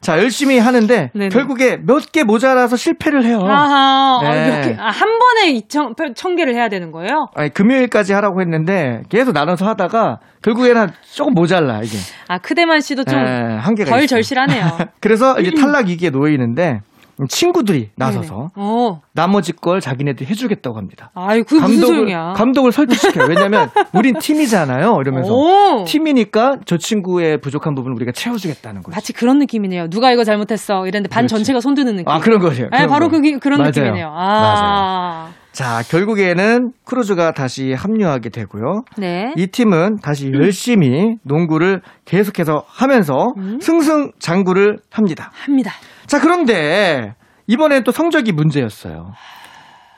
자, 0.04 0.20
열심히 0.20 0.60
하는데 0.60 1.10
네네. 1.14 1.30
결국에 1.30 1.78
몇 1.78 2.12
개 2.12 2.24
모자라서 2.24 2.76
실패를 2.76 3.24
해요. 3.26 3.40
아하. 3.44 4.20
어, 4.22 4.34
네. 4.34 4.50
몇 4.50 4.62
개, 4.68 4.78
아, 4.80 4.90
한 4.90 5.10
번에 5.18 5.54
2천, 5.54 6.16
천 6.16 6.36
개를 6.36 6.54
해야 6.54 6.70
되는 6.70 6.92
거예요? 6.92 7.30
아니, 7.34 7.50
금요일까지 7.50 8.14
하라고 8.14 8.42
했는데 8.42 9.02
계속 9.10 9.32
나눠서 9.32 9.66
하다가 9.68 10.20
결국에는 10.44 10.80
한 10.82 10.92
조금 11.12 11.34
모자라 11.34 11.80
이게. 11.82 11.98
아, 12.28 12.38
크대만 12.38 12.82
씨도 12.82 13.06
좀 13.06 13.18
예, 13.18 13.56
한계가 13.58 13.90
덜 13.90 14.00
있어요. 14.00 14.08
절실하네요. 14.08 14.78
그래서 15.00 15.40
이제 15.40 15.52
탈락 15.52 15.88
위기에 15.88 16.10
놓이는데 16.10 16.82
친구들이 17.30 17.90
나서서. 17.96 18.50
어. 18.56 19.02
나머지 19.14 19.54
걸 19.54 19.80
자기네들이 19.82 20.30
해주겠다고 20.30 20.78
합니다. 20.78 21.12
아유, 21.14 21.44
그게 21.44 21.62
무슨 21.62 21.76
감독을, 21.80 21.96
소용이야. 21.96 22.34
감독을 22.36 22.72
설득시켜요. 22.72 23.28
왜냐면 23.30 23.70
우린 23.94 24.18
팀이잖아요. 24.20 24.98
이러면서 25.02 25.34
오. 25.34 25.84
팀이니까 25.86 26.58
저 26.66 26.78
친구의 26.78 27.40
부족한 27.40 27.76
부분을 27.76 27.96
우리가 27.96 28.12
채워주겠다는 28.12 28.82
거죠. 28.82 28.96
마치 28.96 29.14
그런 29.14 29.38
느낌이네요. 29.40 29.90
누가 29.90 30.12
이거 30.12 30.24
잘못했어. 30.24 30.88
이랬는데 30.88 31.10
반 31.10 31.24
그렇지. 31.28 31.36
전체가 31.36 31.60
손드는 31.60 31.96
느낌. 31.98 32.08
아 32.10 32.20
그런 32.20 32.40
거죠. 32.40 32.68
네, 32.72 32.88
바로 32.88 33.10
그, 33.10 33.22
그런 33.40 33.60
맞아요. 33.60 33.70
느낌이네요. 33.70 34.10
맞아요. 34.10 34.16
아. 34.18 35.30
자 35.52 35.84
결국에는 35.88 36.72
크루즈가 36.84 37.32
다시 37.34 37.74
합류하게 37.74 38.30
되고요. 38.30 38.86
네. 38.98 39.34
이 39.38 39.46
팀은 39.48 39.98
다시 40.02 40.32
열심히 40.34 41.18
농구를 41.24 41.82
계속해서 42.06 42.64
하면서 42.68 43.34
음. 43.38 43.60
승승장구를 43.62 44.80
합니다. 44.90 45.32
합니다. 45.46 45.72
자 46.14 46.20
그런데 46.20 47.16
이번엔 47.48 47.84
또 47.84 47.92
성적이 47.92 48.34
문제였어요. 48.34 49.14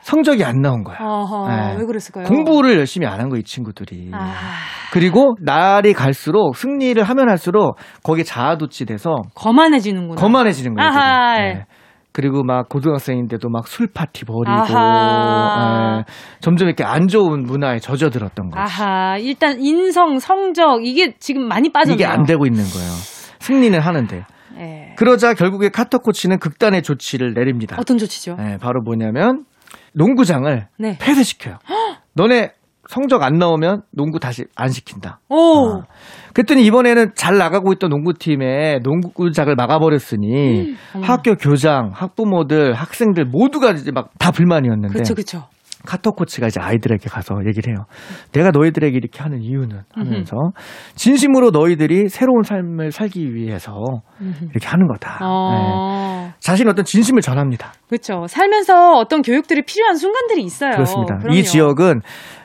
성적이 0.02 0.46
안 0.46 0.62
나온 0.62 0.86
거야. 0.86 0.96
어허, 1.02 1.50
네. 1.50 1.76
왜 1.78 1.86
그랬을까요? 1.86 2.24
공부를 2.24 2.78
열심히 2.78 3.06
안 3.06 3.20
한 3.20 3.28
거 3.30 3.36
이 3.36 3.44
친구들이. 3.44 4.12
아. 4.14 4.34
그리고 4.94 5.36
날이 5.42 5.92
갈수록 5.92 6.56
승리를 6.56 7.04
하면 7.04 7.30
할수록 7.30 7.76
거기에 8.04 8.24
자아도취돼서 8.24 9.14
거만해지는구나. 9.36 10.22
거만해지는 10.22 10.76
거예요. 10.76 10.90
네. 11.38 11.66
그리고 12.14 12.44
막 12.44 12.70
고등학생인데도 12.70 13.50
막 13.50 13.68
술 13.68 13.88
파티 13.94 14.24
버리고 14.24 14.50
아하. 14.50 15.98
예. 16.00 16.04
점점 16.40 16.70
이렇게 16.70 16.86
안 16.86 17.10
좋은 17.10 17.44
문화에 17.44 17.80
젖어들었던 17.80 18.52
거죠. 18.52 18.62
아하, 18.62 19.18
일단 19.18 19.60
인성, 19.60 20.20
성적 20.20 20.86
이게 20.86 21.14
지금 21.20 21.46
많이 21.50 21.74
빠졌네요. 21.74 21.96
이게 21.96 22.06
안 22.06 22.24
되고 22.24 22.46
있는 22.46 22.64
거예요. 22.64 22.90
승리는 23.40 23.78
하는데. 23.82 24.24
예. 24.58 24.94
그러자 24.98 25.34
결국에 25.34 25.70
카터 25.70 26.00
코치는 26.00 26.40
극단의 26.40 26.82
조치를 26.84 27.34
내립니다. 27.34 27.76
어떤 27.80 27.98
조치죠? 27.98 28.38
예, 28.40 28.58
바로 28.58 28.82
뭐냐면 28.82 29.46
농구장을 29.94 30.68
네. 30.80 30.98
폐쇄시켜요. 31.02 31.58
너네 32.14 32.52
성적 32.88 33.24
안 33.24 33.40
나오면 33.40 33.82
농구 33.92 34.20
다시 34.20 34.44
안 34.56 34.70
시킨다. 34.70 35.20
오. 35.30 35.80
아. 35.80 35.84
그랬더니 36.34 36.64
이번에는 36.66 37.14
잘 37.16 37.38
나가고 37.38 37.74
있던 37.74 37.90
농구팀에 37.90 38.80
농구장을 38.84 39.56
막아버렸으니 39.56 40.76
음. 40.96 41.02
학교 41.02 41.36
교장, 41.36 41.90
학부모들, 41.94 42.74
학생들 42.74 43.26
모두가 43.26 43.72
이제 43.72 43.92
막 43.92 44.10
다 44.20 44.32
불만이었는데 44.32 44.94
그렇죠, 44.94 45.14
그렇죠. 45.16 45.48
카터 45.86 46.12
코치가 46.12 46.48
이제 46.48 46.60
아이들에게 46.60 47.10
가서 47.10 47.36
얘기를 47.46 47.74
해요. 47.74 47.86
내가 48.32 48.52
너희들에게 48.52 48.96
이렇게 48.96 49.22
하는 49.22 49.42
이유는 49.42 49.82
하면서 49.94 50.36
진심으로 50.96 51.52
너희들이 51.52 52.10
새로운 52.10 52.44
삶을 52.44 52.92
살기 52.92 53.34
위해서 53.34 53.76
이렇게 54.20 54.68
하는 54.68 54.88
거다. 54.88 55.18
네. 55.20 55.26
어. 55.26 56.32
자신 56.40 56.68
어떤 56.68 56.86
진심을 56.86 57.22
전합니다. 57.22 57.74
그렇죠. 57.88 58.26
살면서 58.28 58.98
어떤 58.98 59.22
교육들이 59.22 59.62
필요한 59.64 59.96
순간들이 59.96 60.44
있어요. 60.44 60.72
그렇습니다. 60.72 61.18
그럼요. 61.18 61.38
이 61.38 61.44
지역은 61.44 62.02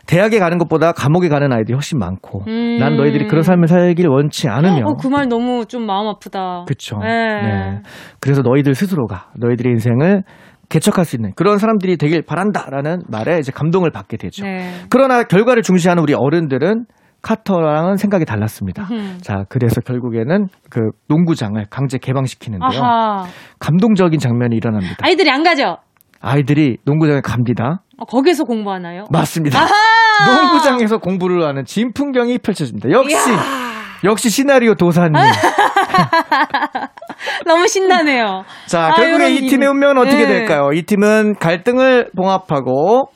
대학에 0.07 0.39
가는 0.41 0.59
것보다 0.59 0.93
감옥에 0.93 1.29
가는 1.29 1.53
아이들이 1.53 1.75
훨씬 1.75 1.99
많고 1.99 2.43
음. 2.49 2.79
난 2.79 2.97
너희들이 2.97 3.29
그런 3.29 3.43
삶을 3.43 3.69
살길 3.69 4.09
원치 4.09 4.49
않으며 4.49 4.85
어, 4.87 4.95
그말 4.95 5.29
너무 5.29 5.67
좀 5.67 5.87
마음 5.87 6.09
아프다. 6.09 6.65
그렇죠. 6.67 6.99
네. 6.99 7.81
그래서 8.19 8.43
너희들 8.43 8.75
스스로가 8.75 9.31
너희들의 9.37 9.73
인생을 9.73 10.25
개척할 10.71 11.05
수 11.05 11.17
있는 11.17 11.33
그런 11.37 11.59
사람들이 11.59 11.99
되길 11.99 12.23
바란다라는 12.23 13.03
말에 13.09 13.39
이제 13.39 13.53
감동을 13.53 13.91
받게 13.91 14.17
되죠. 14.17 14.45
네. 14.45 14.73
그러나 14.89 15.25
결과를 15.25 15.63
중시하는 15.63 16.03
우리 16.03 16.15
어른들은 16.15 16.87
카터랑은 17.23 17.97
생각이 17.97 18.25
달랐습니다. 18.25 18.85
음. 18.91 19.19
자, 19.21 19.45
그래서 19.51 19.83
결국에는 19.83 20.47
그 20.71 20.81
농구장을 21.09 21.63
강제 21.69 21.99
개방시키는데요. 21.99 22.83
아하. 22.83 23.27
감동적인 23.59 24.19
장면이 24.19 24.57
일어납니다. 24.57 24.97
아이들이 25.03 25.31
안 25.31 25.43
가죠? 25.43 25.77
아이들이 26.23 26.79
농구장에 26.87 27.21
갑니다. 27.21 27.83
어, 27.99 28.05
거기서 28.07 28.45
공부하나요? 28.45 29.05
맞습니다. 29.11 29.59
아하! 29.61 29.71
농구장에서 30.43 30.99
공부를 30.99 31.45
하는 31.47 31.65
진풍경이 31.65 32.39
펼쳐집니다. 32.39 32.91
역시 32.91 33.15
이야, 33.15 33.39
역시 34.05 34.31
시나리오 34.31 34.75
도사님. 34.75 35.13
너무 37.47 37.67
신나네요. 37.69 38.45
자, 38.67 38.89
아, 38.89 38.95
결국에 38.95 39.31
이 39.33 39.47
팀의 39.49 39.67
일. 39.67 39.71
운명은 39.71 39.99
어떻게 39.99 40.27
네. 40.27 40.27
될까요? 40.27 40.71
이 40.73 40.83
팀은 40.83 41.35
갈등을 41.37 42.11
봉합하고 42.17 43.11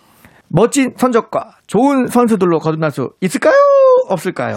멋진 0.49 0.93
선적과 0.97 1.57
좋은 1.67 2.07
선수들로 2.07 2.59
거듭날 2.59 2.91
수 2.91 3.11
있을까요? 3.21 3.55
없을까요? 4.09 4.57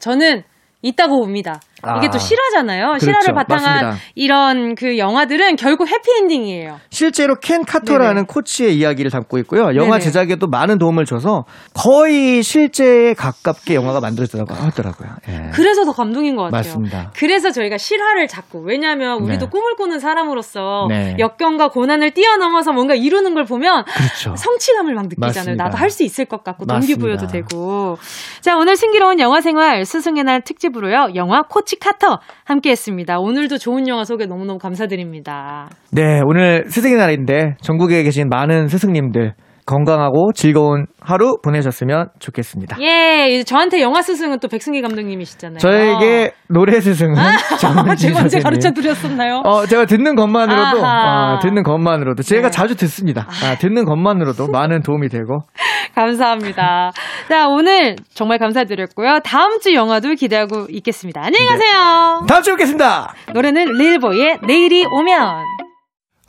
저는 0.00 0.42
있다고 0.84 1.18
봅니다. 1.20 1.60
이게 1.98 2.06
아. 2.06 2.10
또 2.10 2.18
실화잖아요. 2.18 2.86
그렇죠. 2.86 3.04
실화를 3.04 3.34
바탕한 3.34 3.74
맞습니다. 3.84 3.98
이런 4.14 4.74
그 4.74 4.96
영화들은 4.96 5.56
결국 5.56 5.86
해피엔딩이에요. 5.88 6.78
실제로 6.88 7.34
켄 7.36 7.62
카터라는 7.64 8.14
네네. 8.14 8.26
코치의 8.26 8.74
이야기를 8.76 9.10
담고 9.10 9.36
있고요. 9.40 9.74
영화 9.76 9.98
네네. 9.98 10.00
제작에도 10.00 10.46
많은 10.46 10.78
도움을 10.78 11.04
줘서 11.04 11.44
거의 11.74 12.42
실제에 12.42 13.12
가깝게 13.14 13.74
영화가 13.74 14.00
만들어졌다고 14.00 14.54
하더라고요. 14.54 15.08
예. 15.28 15.50
그래서 15.52 15.84
더 15.84 15.92
감동인 15.92 16.36
것 16.36 16.44
같아요. 16.44 16.58
맞습니다. 16.58 17.10
그래서 17.16 17.50
저희가 17.50 17.76
실화를 17.76 18.28
자꾸 18.28 18.60
왜냐하면 18.60 19.22
우리도 19.22 19.46
네. 19.46 19.50
꿈을 19.50 19.74
꾸는 19.76 19.98
사람으로서 20.00 20.86
네. 20.88 21.16
역경과 21.18 21.68
고난을 21.68 22.12
뛰어넘어서 22.12 22.72
뭔가 22.72 22.94
이루는 22.94 23.34
걸 23.34 23.44
보면 23.44 23.84
그렇죠. 23.84 24.34
성취감을 24.36 24.94
막 24.94 25.02
느끼잖아요. 25.08 25.28
맞습니다. 25.34 25.64
나도 25.64 25.76
할 25.78 25.94
수 25.94 26.02
있을 26.02 26.24
것 26.24 26.42
같고 26.42 26.66
동기부여도 26.66 27.26
맞습니다. 27.26 27.48
되고. 27.48 27.98
자 28.40 28.56
오늘 28.56 28.74
승기로운 28.74 29.20
영화 29.20 29.40
생활 29.40 29.84
스승의 29.84 30.24
날 30.24 30.40
특집 30.40 30.73
으로요. 30.76 31.08
영화 31.14 31.42
코치 31.42 31.78
카터 31.78 32.18
함께 32.44 32.70
했습니다. 32.70 33.18
오늘도 33.18 33.58
좋은 33.58 33.86
영화 33.88 34.04
소개 34.04 34.26
너무너무 34.26 34.58
감사드립니다. 34.58 35.68
네, 35.90 36.20
오늘 36.24 36.64
스승의 36.68 36.96
날인데 36.96 37.56
전국에 37.60 38.02
계신 38.02 38.28
많은 38.28 38.68
스승님들 38.68 39.34
건강하고 39.66 40.32
즐거운 40.34 40.86
하루 41.00 41.36
보내셨으면 41.42 42.08
좋겠습니다. 42.18 42.76
예, 42.80 43.28
이제 43.30 43.44
저한테 43.44 43.80
영화 43.80 44.02
스승은 44.02 44.38
또 44.40 44.48
백승기 44.48 44.82
감독님이시잖아요. 44.82 45.58
저에게 45.58 46.32
노래 46.48 46.80
스승은 46.80 47.14
정은지 47.60 48.08
제가 48.08 48.20
언제. 48.20 48.40
가르쳐 48.40 48.70
드렸었나요? 48.72 49.40
어, 49.44 49.64
제가 49.66 49.86
듣는 49.86 50.16
것만으로도. 50.16 50.84
아, 50.84 51.38
듣는 51.40 51.62
것만으로도, 51.62 52.22
제가 52.22 52.48
네. 52.48 52.50
자주 52.50 52.76
듣습니다. 52.76 53.26
아, 53.44 53.56
듣는 53.56 53.84
것만으로도 53.84 54.48
많은 54.48 54.82
도움이 54.82 55.08
되고. 55.08 55.40
감사합니다. 55.94 56.90
자, 57.28 57.48
오늘 57.48 57.96
정말 58.12 58.38
감사드렸고요. 58.38 59.20
다음 59.24 59.60
주 59.60 59.72
영화도 59.74 60.14
기대하고 60.14 60.66
있겠습니다. 60.70 61.22
안녕히 61.24 61.46
가세요. 61.46 62.24
다음 62.28 62.42
주에 62.42 62.54
뵙겠습니다! 62.54 63.14
노래는 63.32 63.72
릴보이의 63.72 64.40
내일이 64.46 64.84
오면. 64.84 65.44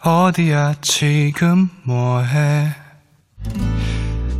어디야 0.03 0.73
지금 0.81 1.67
뭐해 1.85 2.84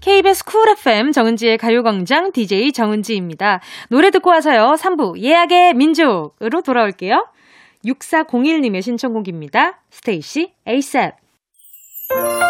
KBS 0.00 0.44
Cool 0.44 0.68
FM 0.70 1.12
정은지의 1.12 1.58
가요광장 1.58 2.32
DJ 2.32 2.72
정은지입니다. 2.72 3.60
노래 3.88 4.10
듣고 4.10 4.30
와서요. 4.30 4.76
3부 4.78 5.18
예약의 5.20 5.74
민족으로 5.74 6.62
돌아올게요. 6.62 7.26
6401님의 7.84 8.82
신청곡입니다. 8.82 9.80
스테이시. 9.90 10.52
밥 12.08 12.47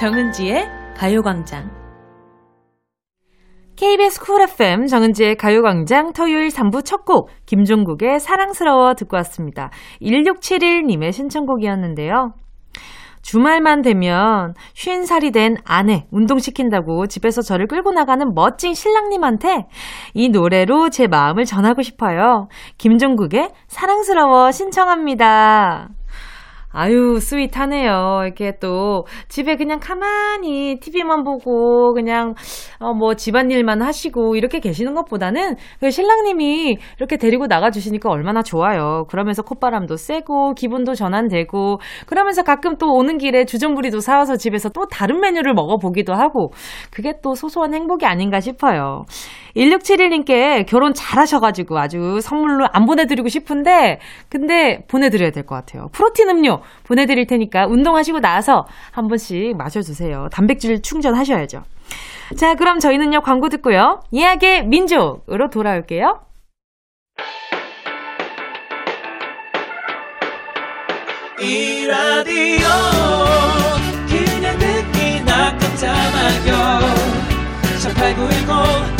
정은지의 0.00 0.66
가요광장. 0.96 1.70
KBS 3.76 4.18
쿨 4.24 4.40
FM 4.40 4.86
정은지의 4.86 5.36
가요광장 5.36 6.14
토요일 6.14 6.48
3부 6.48 6.86
첫 6.86 7.04
곡 7.04 7.28
김종국의 7.44 8.18
사랑스러워 8.18 8.94
듣고 8.94 9.18
왔습니다. 9.18 9.68
1671님의 10.00 11.12
신청곡이었는데요. 11.12 12.32
주말만 13.20 13.82
되면 13.82 14.54
쉰 14.72 15.04
살이 15.04 15.32
된 15.32 15.58
아내 15.66 16.06
운동시킨다고 16.10 17.06
집에서 17.06 17.42
저를 17.42 17.66
끌고 17.66 17.92
나가는 17.92 18.26
멋진 18.34 18.72
신랑님한테 18.72 19.66
이 20.14 20.30
노래로 20.30 20.88
제 20.88 21.08
마음을 21.08 21.44
전하고 21.44 21.82
싶어요. 21.82 22.48
김종국의 22.78 23.50
사랑스러워 23.66 24.50
신청합니다. 24.50 25.90
아유, 26.72 27.18
스윗하네요. 27.18 28.20
이렇게 28.24 28.52
또, 28.60 29.04
집에 29.28 29.56
그냥 29.56 29.80
가만히 29.80 30.78
TV만 30.80 31.24
보고, 31.24 31.92
그냥, 31.94 32.34
어, 32.78 32.94
뭐, 32.94 33.14
집안일만 33.14 33.82
하시고, 33.82 34.36
이렇게 34.36 34.60
계시는 34.60 34.94
것보다는, 34.94 35.56
그 35.80 35.90
신랑님이 35.90 36.76
이렇게 36.98 37.16
데리고 37.16 37.48
나가 37.48 37.70
주시니까 37.70 38.08
얼마나 38.08 38.42
좋아요. 38.42 39.04
그러면서 39.08 39.42
콧바람도 39.42 39.96
쐬고, 39.96 40.54
기분도 40.54 40.94
전환되고, 40.94 41.80
그러면서 42.06 42.44
가끔 42.44 42.76
또 42.76 42.92
오는 42.94 43.18
길에 43.18 43.44
주전부리도 43.44 43.98
사와서 43.98 44.36
집에서 44.36 44.68
또 44.68 44.86
다른 44.86 45.20
메뉴를 45.20 45.54
먹어 45.54 45.76
보기도 45.76 46.14
하고, 46.14 46.52
그게 46.92 47.14
또 47.20 47.34
소소한 47.34 47.74
행복이 47.74 48.06
아닌가 48.06 48.38
싶어요. 48.38 49.02
1671님께 49.56 50.66
결혼 50.66 50.94
잘하셔가지고 50.94 51.78
아주 51.78 52.20
선물로 52.20 52.68
안 52.72 52.86
보내드리고 52.86 53.28
싶은데, 53.28 54.00
근데 54.28 54.84
보내드려야 54.88 55.30
될 55.30 55.44
것 55.44 55.54
같아요. 55.54 55.88
프로틴 55.92 56.28
음료 56.28 56.62
보내드릴 56.84 57.26
테니까 57.26 57.66
운동하시고 57.66 58.20
나서 58.20 58.66
한 58.92 59.08
번씩 59.08 59.56
마셔주세요. 59.56 60.28
단백질 60.30 60.82
충전하셔야죠. 60.82 61.62
자, 62.36 62.54
그럼 62.54 62.78
저희는요, 62.78 63.22
광고 63.22 63.48
듣고요. 63.48 64.02
예약의 64.14 64.66
민족으로 64.66 65.50
돌아올게요. 65.50 66.20
이 71.40 71.86
라디오 71.86 72.68
그냥 74.08 74.58
듣기나 74.58 75.56
깜짝마요 75.56 76.80
18910 77.82 78.99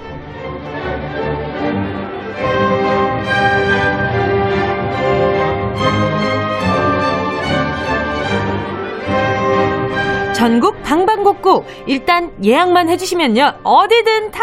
전국 10.41 10.81
방방곡곡 10.81 11.67
일단 11.85 12.31
예약만 12.43 12.89
해주시면요 12.89 13.59
어디든 13.63 14.31
다 14.31 14.39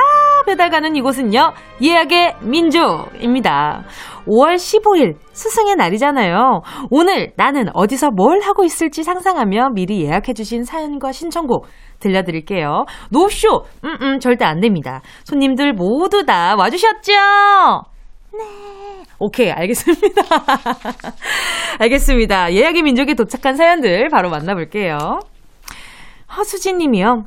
배달가는 0.47 0.95
이곳은요 0.95 1.53
예약의 1.83 2.37
민족입니다 2.41 3.83
5월 4.25 4.55
15일 4.55 5.17
스승의 5.33 5.75
날이잖아요 5.75 6.61
오늘 6.93 7.33
나는 7.35 7.65
어디서 7.75 8.11
뭘 8.13 8.41
하고 8.43 8.63
있을지 8.63 9.03
상상하며 9.03 9.71
미리 9.75 10.05
예약해주신 10.05 10.63
사연과 10.63 11.11
신청곡 11.11 11.67
들려드릴게요 11.99 12.85
노쇼 13.11 13.65
음음 13.85 14.21
절대 14.21 14.45
안 14.45 14.61
됩니다 14.61 15.03
손님들 15.25 15.73
모두 15.73 16.25
다 16.25 16.55
와주셨죠 16.57 17.13
네. 18.39 18.45
오케이, 19.19 19.51
알겠습니다. 19.51 20.23
알겠습니다. 21.81 22.53
예약의 22.53 22.83
민족에 22.83 23.15
도착한 23.15 23.57
사연들 23.57 24.11
바로 24.11 24.31
만나볼게요. 24.31 25.19
허수진 26.37 26.79
님이요. 26.79 27.27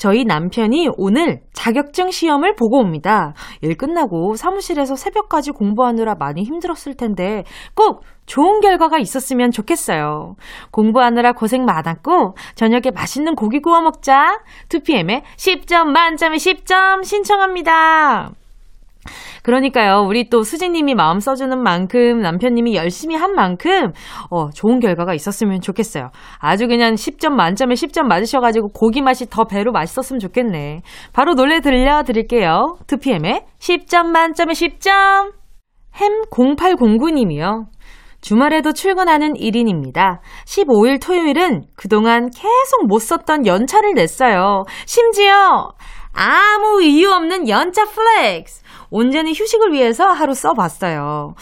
저희 0.00 0.24
남편이 0.24 0.88
오늘 0.96 1.42
자격증 1.52 2.10
시험을 2.10 2.56
보고 2.56 2.78
옵니다. 2.78 3.34
일 3.60 3.76
끝나고 3.76 4.34
사무실에서 4.34 4.96
새벽까지 4.96 5.50
공부하느라 5.50 6.14
많이 6.14 6.42
힘들었을 6.42 6.96
텐데 6.96 7.44
꼭 7.74 8.02
좋은 8.24 8.62
결과가 8.62 8.98
있었으면 8.98 9.50
좋겠어요. 9.50 10.36
공부하느라 10.70 11.32
고생 11.32 11.66
많았고 11.66 12.34
저녁에 12.54 12.92
맛있는 12.94 13.34
고기 13.34 13.60
구워 13.60 13.82
먹자. 13.82 14.40
2PM에 14.70 15.22
10점 15.36 15.88
만점에 15.88 16.36
10점 16.36 17.04
신청합니다. 17.04 18.39
그러니까요, 19.42 20.04
우리 20.06 20.28
또 20.28 20.42
수진님이 20.42 20.94
마음 20.94 21.20
써주는 21.20 21.58
만큼 21.58 22.20
남편님이 22.20 22.74
열심히 22.74 23.16
한 23.16 23.34
만큼, 23.34 23.92
어, 24.30 24.50
좋은 24.50 24.80
결과가 24.80 25.14
있었으면 25.14 25.60
좋겠어요. 25.60 26.10
아주 26.38 26.66
그냥 26.66 26.94
10점 26.94 27.30
만점에 27.30 27.74
10점 27.74 28.02
맞으셔가지고 28.02 28.68
고기 28.68 29.00
맛이 29.00 29.28
더 29.30 29.44
배로 29.44 29.72
맛있었으면 29.72 30.20
좋겠네. 30.20 30.82
바로 31.12 31.34
노래 31.34 31.60
들려드릴게요. 31.60 32.76
2PM의 32.86 33.44
10점 33.58 34.06
만점에 34.06 34.52
10점! 34.52 35.32
햄 35.96 36.22
0809님이요. 36.30 37.66
주말에도 38.20 38.72
출근하는 38.72 39.32
1인입니다. 39.32 40.18
15일 40.46 41.02
토요일은 41.02 41.64
그동안 41.74 42.28
계속 42.30 42.86
못 42.86 42.98
썼던 42.98 43.46
연차를 43.46 43.94
냈어요. 43.94 44.64
심지어 44.84 45.72
아무 46.12 46.82
이유 46.82 47.10
없는 47.10 47.48
연차 47.48 47.84
flex! 47.84 48.62
온전히 48.90 49.32
휴식을 49.32 49.72
위해서 49.72 50.06
하루 50.06 50.34
써봤어요. 50.34 51.34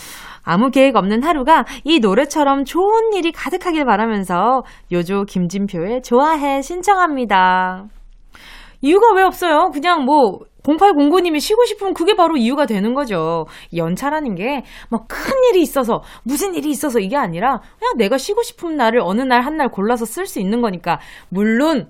아무 0.43 0.71
계획 0.71 0.97
없는 0.97 1.23
하루가 1.23 1.65
이 1.85 1.99
노래처럼 2.01 2.65
좋은 2.65 3.13
일이 3.15 3.33
가득하길 3.33 3.85
바라면서 3.85 4.63
요조 4.93 5.25
김진표의 5.25 6.03
좋아해 6.03 6.63
신청합니다. 6.63 7.85
이유가 8.81 9.13
왜 9.15 9.23
없어요? 9.23 9.71
그냥 9.73 10.05
뭐 10.05 10.39
0809님이 10.63 11.41
쉬고 11.41 11.65
싶으면 11.65 11.95
그게 11.95 12.15
바로 12.15 12.37
이유가 12.37 12.67
되는 12.67 12.95
거죠. 12.95 13.47
연차라는 13.75 14.35
게 14.35 14.63
막 14.91 15.09
큰 15.09 15.33
일이 15.51 15.63
있어서 15.63 16.03
무슨 16.25 16.55
일이 16.55 16.71
있어서 16.71 16.99
이게 17.01 17.17
아니라 17.17 17.61
그냥 17.79 17.97
내가 17.97 18.19
쉬고 18.19 18.43
싶은 18.43 18.77
날을 18.77 19.01
어느 19.03 19.23
날 19.23 19.43
한날 19.43 19.69
골라서 19.69 20.05
쓸 20.05 20.27
수 20.27 20.41
있는 20.41 20.61
거니까 20.61 20.99
물론 21.31 21.89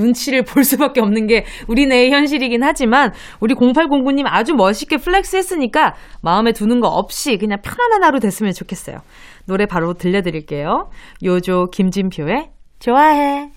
눈치를 0.00 0.42
볼 0.44 0.64
수밖에 0.64 1.00
없는 1.00 1.26
게 1.26 1.44
우리네의 1.68 2.10
현실이긴 2.10 2.62
하지만 2.62 3.12
우리 3.40 3.54
0809님 3.54 4.24
아주 4.26 4.54
멋있게 4.54 4.96
flex 4.96 5.36
했으니까 5.36 5.94
마음에 6.22 6.52
두는 6.52 6.80
거 6.80 6.88
없이 6.88 7.36
그냥 7.38 7.58
편안한 7.62 8.02
하루 8.04 8.20
됐으면 8.20 8.52
좋겠어요. 8.52 8.98
노래 9.46 9.66
바로 9.66 9.94
들려드릴게요. 9.94 10.90
요조 11.24 11.66
김진표의 11.72 12.50
좋아해. 12.78 13.50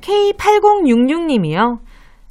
K8066님이요. 0.00 1.78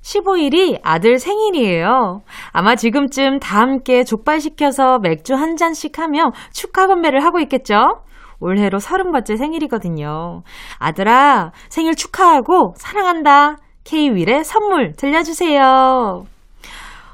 15일이 0.02 0.80
아들 0.84 1.18
생일이에요. 1.18 2.22
아마 2.52 2.76
지금쯤 2.76 3.40
다 3.40 3.62
함께 3.62 4.04
족발시켜서 4.04 5.00
맥주 5.00 5.34
한 5.34 5.56
잔씩 5.56 5.98
하며 5.98 6.32
축하 6.52 6.88
건배를 6.88 7.24
하고 7.24 7.40
있겠죠? 7.40 8.02
올해로 8.40 8.80
서른 8.80 9.12
번째 9.12 9.36
생일이거든요. 9.38 10.44
아들아, 10.80 11.52
생일 11.70 11.96
축하하고 11.96 12.74
사랑한다. 12.78 13.58
K-윌의 13.84 14.44
선물 14.44 14.94
들려주세요. 14.94 16.24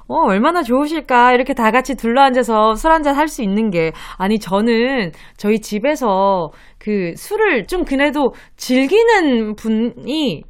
어, 0.07 0.15
얼마나 0.27 0.63
좋으실까. 0.63 1.33
이렇게 1.33 1.53
다 1.53 1.69
같이 1.71 1.95
둘러앉아서 1.95 2.73
술 2.75 2.91
한잔 2.91 3.15
할 3.15 3.27
수 3.27 3.43
있는 3.43 3.69
게. 3.69 3.91
아니, 4.17 4.39
저는 4.39 5.11
저희 5.37 5.59
집에서 5.59 6.49
그 6.79 7.13
술을 7.15 7.67
좀 7.67 7.85
그래도 7.85 8.33
즐기는 8.57 9.55
분이 9.55 10.43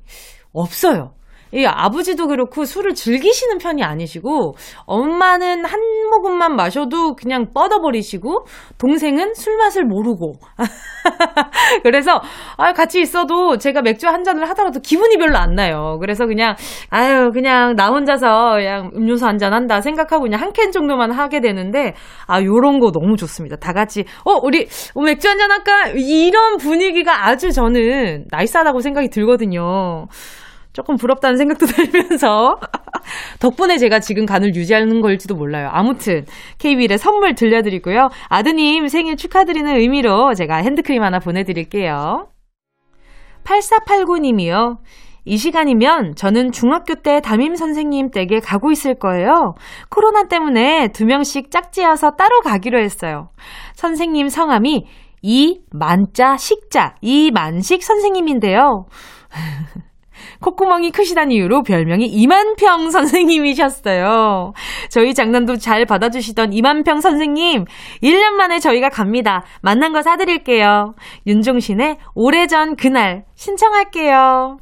없어요. 0.53 1.11
이 1.51 1.65
아버지도 1.65 2.27
그렇고 2.27 2.65
술을 2.65 2.93
즐기시는 2.93 3.57
편이 3.57 3.83
아니시고 3.83 4.55
엄마는 4.85 5.65
한 5.65 5.79
모금만 6.11 6.55
마셔도 6.55 7.15
그냥 7.15 7.47
뻗어버리시고 7.53 8.45
동생은 8.77 9.33
술 9.33 9.57
맛을 9.57 9.83
모르고 9.85 10.33
그래서 11.83 12.21
아 12.57 12.73
같이 12.73 13.01
있어도 13.01 13.57
제가 13.57 13.81
맥주 13.81 14.07
한 14.07 14.23
잔을 14.23 14.47
하더라도 14.49 14.79
기분이 14.79 15.17
별로 15.17 15.37
안 15.37 15.55
나요. 15.55 15.97
그래서 15.99 16.25
그냥 16.27 16.55
아유 16.89 17.31
그냥 17.31 17.75
나 17.75 17.89
혼자서 17.89 18.55
그냥 18.57 18.91
음료수 18.95 19.25
한 19.25 19.39
잔 19.39 19.53
한다 19.53 19.79
생각하고 19.81 20.23
그냥 20.23 20.41
한 20.41 20.49
캔 20.53 20.71
정도만 20.71 21.11
하게 21.11 21.39
되는데 21.39 21.93
아 22.27 22.41
요런 22.43 22.79
거 22.79 22.91
너무 22.91 23.15
좋습니다. 23.15 23.55
다 23.55 23.71
같이 23.71 24.03
어 24.25 24.33
우리 24.43 24.67
맥주 25.05 25.29
한 25.29 25.37
잔 25.39 25.49
할까 25.51 25.87
이런 25.95 26.57
분위기가 26.57 27.27
아주 27.27 27.51
저는 27.51 28.25
나이스하다고 28.29 28.81
생각이 28.81 29.09
들거든요. 29.09 30.07
조금 30.73 30.97
부럽다는 30.97 31.37
생각도 31.37 31.65
들면서 31.91 32.57
덕분에 33.39 33.77
제가 33.77 33.99
지금 33.99 34.25
간을 34.25 34.55
유지하는 34.55 35.01
걸지도 35.01 35.35
몰라요. 35.35 35.69
아무튼 35.71 36.25
KBL의 36.59 36.97
선물 36.97 37.35
들려드리고요. 37.35 38.09
아드님 38.27 38.87
생일 38.87 39.15
축하드리는 39.15 39.75
의미로 39.75 40.33
제가 40.33 40.57
핸드크림 40.57 41.01
하나 41.01 41.19
보내드릴게요. 41.19 42.27
8489님이요. 43.43 44.77
이 45.25 45.37
시간이면 45.37 46.15
저는 46.15 46.51
중학교 46.51 46.95
때 46.95 47.19
담임 47.19 47.55
선생님 47.55 48.09
댁에 48.11 48.39
가고 48.39 48.71
있을 48.71 48.95
거예요. 48.95 49.55
코로나 49.89 50.27
때문에 50.27 50.89
두 50.93 51.05
명씩 51.05 51.51
짝지어서 51.51 52.11
따로 52.11 52.41
가기로 52.41 52.79
했어요. 52.79 53.29
선생님 53.73 54.29
성함이 54.29 54.87
이만자 55.21 56.37
식자 56.37 56.95
이만식 57.01 57.83
선생님인데요. 57.83 58.85
콧구멍이 60.41 60.91
크시다는 60.91 61.31
이유로 61.31 61.63
별명이 61.63 62.05
이만평 62.05 62.91
선생님이셨어요. 62.91 64.53
저희 64.89 65.13
장난도 65.13 65.57
잘 65.57 65.85
받아주시던 65.85 66.53
이만평 66.53 67.01
선생님, 67.01 67.65
1년 68.03 68.31
만에 68.31 68.59
저희가 68.59 68.89
갑니다. 68.89 69.43
만난 69.61 69.93
거 69.93 70.01
사드릴게요. 70.01 70.95
윤종신의 71.27 71.97
오래전 72.15 72.75
그날 72.75 73.25
신청할게요. 73.35 74.59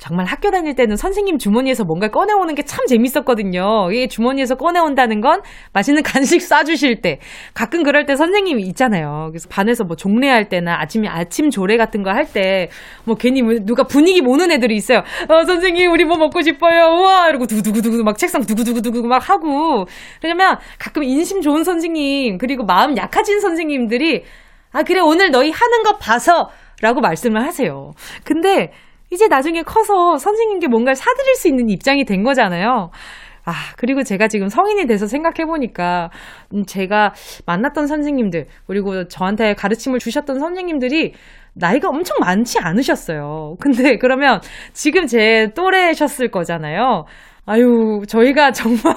정말 0.00 0.24
학교 0.24 0.50
다닐 0.50 0.74
때는 0.74 0.96
선생님 0.96 1.36
주머니에서 1.36 1.84
뭔가 1.84 2.08
꺼내오는 2.08 2.54
게 2.54 2.62
참 2.62 2.86
재밌었거든요. 2.86 3.90
이게 3.92 4.06
주머니에서 4.08 4.54
꺼내온다는 4.54 5.20
건 5.20 5.42
맛있는 5.74 6.02
간식 6.04 6.40
싸주실 6.40 7.02
때. 7.02 7.18
가끔 7.52 7.82
그럴 7.82 8.06
때 8.06 8.16
선생님이 8.16 8.62
있잖아요. 8.68 9.28
그래서 9.30 9.48
반에서 9.50 9.84
뭐 9.84 9.96
종례할 9.96 10.48
때나 10.48 10.80
아침에 10.80 11.06
아침 11.08 11.50
조례 11.50 11.76
같은 11.76 12.02
거 12.02 12.10
할 12.10 12.24
때 12.32 12.68
뭐 13.04 13.14
괜히 13.16 13.42
뭐 13.42 13.54
누가 13.62 13.84
분위기 13.84 14.22
모는 14.22 14.50
애들이 14.50 14.74
있어요. 14.76 15.00
어, 15.28 15.44
선생님, 15.44 15.90
우리 15.92 16.04
뭐 16.04 16.16
먹고 16.16 16.40
싶어요. 16.42 16.86
우와! 16.98 17.28
이러고 17.28 17.46
두구두구두구 17.46 18.02
막 18.02 18.16
책상 18.16 18.40
두구두구두구 18.42 19.06
막 19.06 19.28
하고. 19.28 19.84
그러면 20.22 20.56
가끔 20.78 21.02
인심 21.04 21.40
좋은 21.42 21.62
선생님, 21.64 22.38
그리고 22.38 22.64
마음 22.64 22.96
약해진 22.96 23.40
선생님들이 23.40 24.24
아, 24.72 24.82
그래, 24.82 25.00
오늘 25.00 25.30
너희 25.30 25.50
하는 25.50 25.82
거 25.82 25.98
봐서 25.98 26.48
라고 26.80 27.00
말씀을 27.00 27.42
하세요. 27.44 27.90
근데 28.24 28.72
이제 29.10 29.28
나중에 29.28 29.62
커서 29.62 30.18
선생님께 30.18 30.68
뭔가를 30.68 30.94
사드릴 30.94 31.34
수 31.34 31.48
있는 31.48 31.68
입장이 31.68 32.04
된 32.04 32.22
거잖아요. 32.22 32.90
아, 33.44 33.52
그리고 33.76 34.02
제가 34.02 34.28
지금 34.28 34.48
성인이 34.48 34.86
돼서 34.86 35.06
생각해보니까, 35.06 36.10
음, 36.54 36.64
제가 36.66 37.14
만났던 37.46 37.86
선생님들, 37.86 38.46
그리고 38.66 39.08
저한테 39.08 39.54
가르침을 39.54 39.98
주셨던 39.98 40.38
선생님들이 40.38 41.14
나이가 41.54 41.88
엄청 41.88 42.16
많지 42.20 42.58
않으셨어요. 42.60 43.56
근데 43.60 43.98
그러면 43.98 44.40
지금 44.72 45.06
제 45.06 45.50
또래셨을 45.54 46.30
거잖아요. 46.30 47.06
아유, 47.46 48.02
저희가 48.06 48.52
정말 48.52 48.94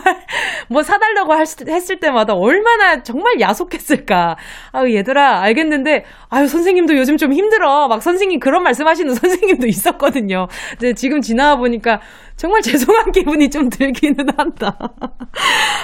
뭐 0.69 0.83
사달라고 0.83 1.33
했을 1.35 1.99
때마다 1.99 2.33
얼마나 2.33 3.01
정말 3.03 3.39
야속했을까. 3.39 4.35
아유, 4.71 4.95
얘들아, 4.95 5.41
알겠는데, 5.41 6.05
아유, 6.29 6.47
선생님도 6.47 6.97
요즘 6.97 7.17
좀 7.17 7.33
힘들어. 7.33 7.87
막 7.87 8.01
선생님 8.01 8.39
그런 8.39 8.63
말씀 8.63 8.87
하시는 8.87 9.13
선생님도 9.15 9.67
있었거든요. 9.67 10.47
근데 10.71 10.93
지금 10.93 11.21
지나와 11.21 11.55
보니까 11.55 12.01
정말 12.35 12.61
죄송한 12.63 13.11
기분이 13.11 13.49
좀 13.49 13.69
들기는 13.69 14.27
한다. 14.35 14.77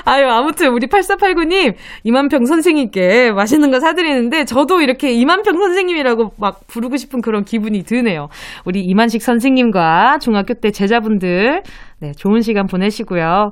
아유, 0.05 0.27
아무튼 0.27 0.73
우리 0.73 0.87
8489님, 0.87 1.75
이만평 2.03 2.45
선생님께 2.45 3.31
맛있는 3.31 3.71
거 3.71 3.79
사드리는데, 3.79 4.45
저도 4.45 4.81
이렇게 4.81 5.11
이만평 5.11 5.57
선생님이라고 5.57 6.33
막 6.37 6.61
부르고 6.67 6.97
싶은 6.97 7.21
그런 7.21 7.45
기분이 7.45 7.83
드네요. 7.83 8.29
우리 8.65 8.81
이만식 8.81 9.21
선생님과 9.21 10.19
중학교 10.19 10.55
때 10.55 10.71
제자분들, 10.71 11.63
네, 11.99 12.13
좋은 12.13 12.41
시간 12.41 12.67
보내시고요. 12.67 13.51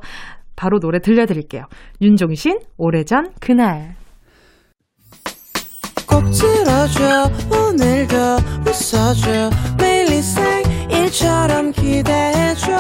바로 0.56 0.80
노래 0.80 1.00
들려드릴게요. 1.00 1.66
윤종신, 2.02 2.60
오래전, 2.78 3.32
그날. 3.40 3.96
꼭 6.08 6.24
들어줘 6.32 7.30
오늘도 7.52 8.16
웃어줘 8.66 9.50
매일 9.78 10.10
일상일처럼 10.14 11.74
기대해줘 11.74 12.72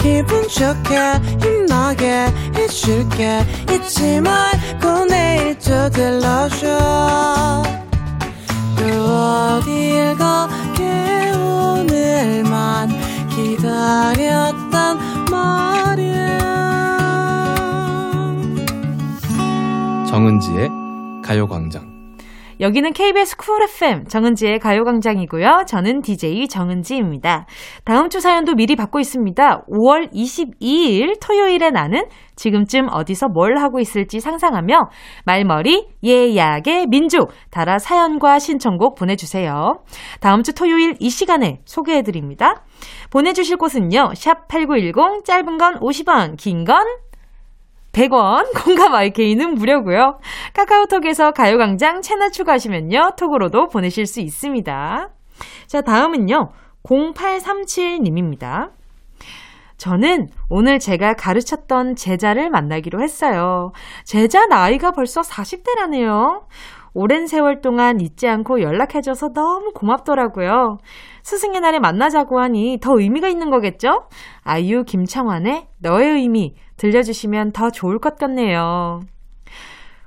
기분 0.00 0.42
좋게 0.48 0.96
힘나게 1.40 2.26
해줄게 2.56 3.40
잊지 3.72 4.20
말고 4.20 5.06
내일 5.08 5.56
또 5.58 5.88
들러줘 5.90 7.62
또 8.76 8.84
어딜 8.84 10.16
가게 10.16 11.19
정은지의 20.40 20.70
가요광장 21.22 22.16
여기는 22.60 22.92
KBS 22.92 23.36
쿨 23.36 23.62
FM 23.62 24.04
정은지의 24.06 24.58
가요광장이고요. 24.58 25.64
저는 25.66 26.00
DJ 26.00 26.48
정은지입니다. 26.48 27.46
다음 27.84 28.08
주 28.08 28.20
사연도 28.20 28.54
미리 28.54 28.74
받고 28.74 29.00
있습니다. 29.00 29.64
5월 29.66 30.10
22일 30.12 31.20
토요일에 31.20 31.70
나는 31.70 32.04
지금쯤 32.36 32.88
어디서 32.90 33.28
뭘 33.28 33.58
하고 33.58 33.80
있을지 33.80 34.20
상상하며 34.20 34.88
말머리 35.26 35.88
예약의 36.02 36.86
민족 36.88 37.32
달아 37.50 37.78
사연과 37.78 38.38
신청곡 38.38 38.94
보내주세요. 38.94 39.82
다음 40.20 40.42
주 40.42 40.54
토요일 40.54 40.94
이 41.00 41.10
시간에 41.10 41.60
소개해드립니다. 41.66 42.64
보내주실 43.10 43.56
곳은요. 43.58 44.12
샵 44.14 44.48
8910 44.48 45.24
짧은 45.24 45.58
건 45.58 45.80
50원 45.80 46.36
긴 46.38 46.64
건 46.64 46.78
100원, 47.92 48.44
공감 48.64 48.94
IK는 48.94 49.54
무료고요. 49.54 50.18
카카오톡에서 50.54 51.32
가요광장 51.32 52.02
채널 52.02 52.30
추가하시면요. 52.30 53.12
톡으로도 53.18 53.68
보내실 53.68 54.06
수 54.06 54.20
있습니다. 54.20 55.08
자, 55.66 55.80
다음은요. 55.80 56.50
0837님입니다. 56.84 58.70
저는 59.76 60.28
오늘 60.50 60.78
제가 60.78 61.14
가르쳤던 61.14 61.96
제자를 61.96 62.50
만나기로 62.50 63.02
했어요. 63.02 63.72
제자 64.04 64.46
나이가 64.46 64.90
벌써 64.90 65.22
40대라네요. 65.22 66.42
오랜 66.92 67.26
세월 67.26 67.60
동안 67.60 68.00
잊지 68.00 68.28
않고 68.28 68.60
연락해줘서 68.60 69.32
너무 69.32 69.72
고맙더라고요. 69.72 70.78
스승의 71.22 71.60
날에 71.60 71.78
만나자고 71.78 72.40
하니 72.40 72.78
더 72.82 72.98
의미가 72.98 73.28
있는 73.28 73.48
거겠죠? 73.48 74.08
아이유 74.42 74.84
김창완의 74.84 75.68
너의 75.78 76.10
의미 76.14 76.54
들려주시면 76.80 77.52
더 77.52 77.70
좋을 77.70 77.98
것 77.98 78.16
같네요. 78.16 79.00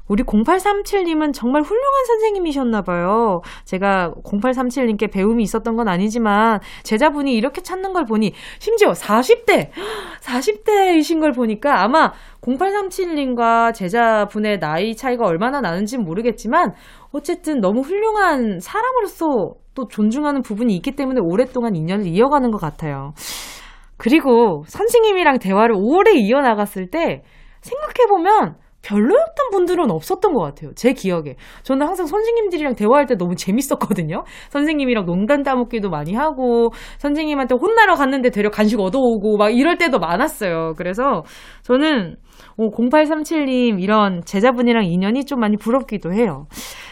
우리 0.08 0.24
0837님은 0.24 1.34
정말 1.34 1.62
훌륭한 1.62 2.06
선생님이셨나봐요. 2.06 3.42
제가 3.64 4.14
0837님께 4.24 5.12
배움이 5.12 5.44
있었던 5.44 5.78
건 5.78 5.88
아니지만, 5.88 6.60
제자분이 6.82 7.34
이렇게 7.34 7.62
찾는 7.62 7.94
걸 7.94 8.06
보니, 8.06 8.34
심지어 8.60 8.92
40대! 8.92 9.70
40대이신 10.22 11.22
걸 11.22 11.32
보니까 11.32 11.84
아마 11.84 12.12
0837님과 12.42 13.74
제자분의 13.74 14.60
나이 14.60 14.96
차이가 14.96 15.26
얼마나 15.26 15.62
나는지는 15.62 16.04
모르겠지만, 16.04 16.74
어쨌든 17.14 17.62
너무 17.62 17.82
훌륭한 17.82 18.60
사람으로서 18.60 19.54
또 19.74 19.88
존중하는 19.88 20.42
부분이 20.42 20.76
있기 20.76 20.96
때문에 20.96 21.22
오랫동안 21.22 21.76
인연을 21.76 22.08
이어가는 22.08 22.52
것 22.52 22.60
같아요. 22.60 23.14
그리고 24.04 24.64
선생님이랑 24.68 25.40
대화를 25.40 25.76
오래 25.78 26.12
이어나갔을 26.12 26.90
때, 26.90 27.24
생각해보면, 27.62 28.56
별로였던 28.86 29.50
분들은 29.54 29.90
없었던 29.90 30.34
것 30.34 30.42
같아요. 30.42 30.74
제 30.76 30.92
기억에. 30.92 31.36
저는 31.64 31.88
항상 31.88 32.06
선생님들이랑 32.06 32.76
대화할 32.76 33.06
때 33.06 33.16
너무 33.16 33.34
재밌었거든요. 33.34 34.26
선생님이랑 34.50 35.06
농담 35.06 35.42
따먹기도 35.42 35.90
많이 35.90 36.14
하고, 36.14 36.72
선생님한테 36.98 37.56
혼나러 37.56 37.96
갔는데 37.96 38.30
되려 38.32 38.50
간식 38.50 38.82
얻어오고, 38.82 39.38
막 39.38 39.56
이럴 39.58 39.78
때도 39.78 40.00
많았어요. 40.00 40.74
그래서 40.78 41.24
저는 41.62 42.18
0837님 42.60 43.82
이런 43.82 44.22
제자분이랑 44.26 44.84
인연이 44.84 45.24
좀 45.24 45.40
많이 45.40 45.56
부럽기도 45.56 46.12
해요. 46.12 46.48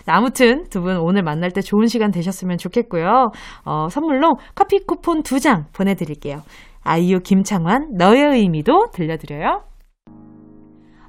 아무튼 0.06 0.64
두 0.70 0.82
분 0.82 0.96
오늘 0.96 1.24
만날 1.24 1.52
때 1.52 1.60
좋은 1.60 1.88
시간 1.88 2.10
되셨으면 2.12 2.58
좋겠고요. 2.58 3.32
어, 3.66 3.90
선물로 3.90 4.36
커피 4.56 4.80
쿠폰 4.80 5.24
두 5.24 5.40
장 5.42 5.66
보내드릴게요. 5.74 6.38
아이유 6.84 7.20
김창완 7.20 7.94
너의 7.98 8.24
의미도 8.24 8.88
들려드려요. 8.94 9.64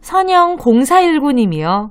선영 0.00 0.56
0419님이요. 0.56 1.90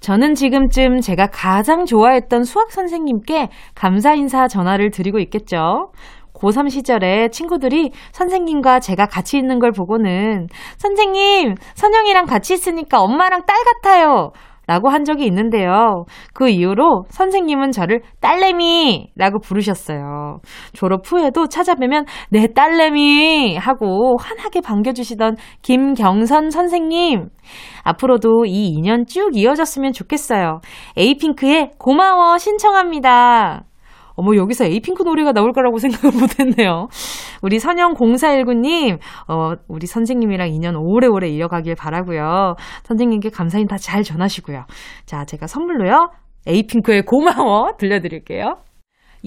저는 0.00 0.34
지금쯤 0.34 1.00
제가 1.00 1.28
가장 1.28 1.84
좋아했던 1.84 2.44
수학 2.44 2.72
선생님께 2.72 3.48
감사 3.74 4.14
인사 4.14 4.48
전화를 4.48 4.90
드리고 4.90 5.18
있겠죠. 5.20 5.92
고3 6.34 6.70
시절에 6.70 7.28
친구들이 7.28 7.92
선생님과 8.10 8.80
제가 8.80 9.06
같이 9.06 9.38
있는 9.38 9.60
걸 9.60 9.70
보고는 9.70 10.48
선생님, 10.76 11.54
선영이랑 11.74 12.26
같이 12.26 12.54
있으니까 12.54 13.00
엄마랑 13.00 13.46
딸 13.46 13.56
같아요. 13.64 14.32
라고 14.72 14.88
한 14.88 15.04
적이 15.04 15.26
있는데요. 15.26 16.06
그 16.32 16.48
이후로 16.48 17.04
선생님은 17.10 17.72
저를 17.72 18.00
딸내미 18.22 19.10
라고 19.16 19.38
부르셨어요. 19.38 20.38
졸업 20.72 21.02
후에도 21.04 21.46
찾아뵈면 21.46 22.06
내 22.30 22.46
딸내미 22.46 23.58
하고 23.58 24.16
환하게 24.18 24.62
반겨주시던 24.62 25.36
김경선 25.60 26.48
선생님. 26.48 27.28
앞으로도 27.84 28.46
이 28.46 28.68
인연 28.68 29.04
쭉 29.04 29.32
이어졌으면 29.34 29.92
좋겠어요. 29.92 30.62
에이핑크의 30.96 31.72
고마워 31.76 32.38
신청합니다. 32.38 33.64
어머, 34.14 34.36
여기서 34.36 34.64
에이핑크 34.64 35.02
노래가 35.02 35.32
나올 35.32 35.52
거라고 35.52 35.78
생각을 35.78 36.18
못 36.18 36.38
했네요. 36.38 36.88
우리 37.42 37.58
선영0419님, 37.58 38.98
어, 39.28 39.52
우리 39.68 39.86
선생님이랑 39.86 40.48
인연 40.48 40.76
오래오래 40.76 41.28
이어가길 41.28 41.74
바라고요 41.74 42.54
선생님께 42.84 43.30
감사 43.30 43.58
인사 43.58 43.76
잘 43.76 44.02
전하시고요. 44.02 44.64
자, 45.06 45.24
제가 45.24 45.46
선물로요. 45.46 46.10
에이핑크의 46.46 47.02
고마워 47.02 47.72
들려드릴게요. 47.78 48.56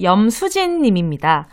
염수진 0.02 0.82
님입니다. 0.82 1.48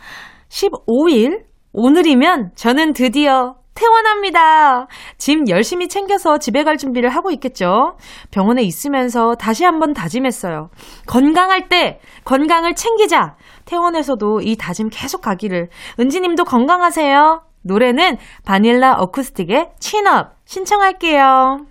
15일, 0.48 1.44
오늘이면 1.72 2.52
저는 2.54 2.92
드디어 2.92 3.56
퇴원합니다. 3.74 4.86
짐 5.18 5.48
열심히 5.48 5.88
챙겨서 5.88 6.38
집에 6.38 6.62
갈 6.64 6.76
준비를 6.76 7.10
하고 7.10 7.30
있겠죠. 7.32 7.96
병원에 8.30 8.62
있으면서 8.62 9.34
다시 9.34 9.64
한번 9.64 9.92
다짐했어요. 9.92 10.70
건강할 11.06 11.68
때 11.68 12.00
건강을 12.24 12.74
챙기자. 12.74 13.36
퇴원에서도 13.64 14.40
이 14.42 14.56
다짐 14.56 14.90
계속 14.90 15.20
가기를. 15.20 15.68
은지님도 15.98 16.44
건강하세요. 16.44 17.42
노래는 17.62 18.18
바닐라 18.44 18.94
어쿠스틱의 18.94 19.72
친업 19.80 20.32
신청할게요. 20.44 21.66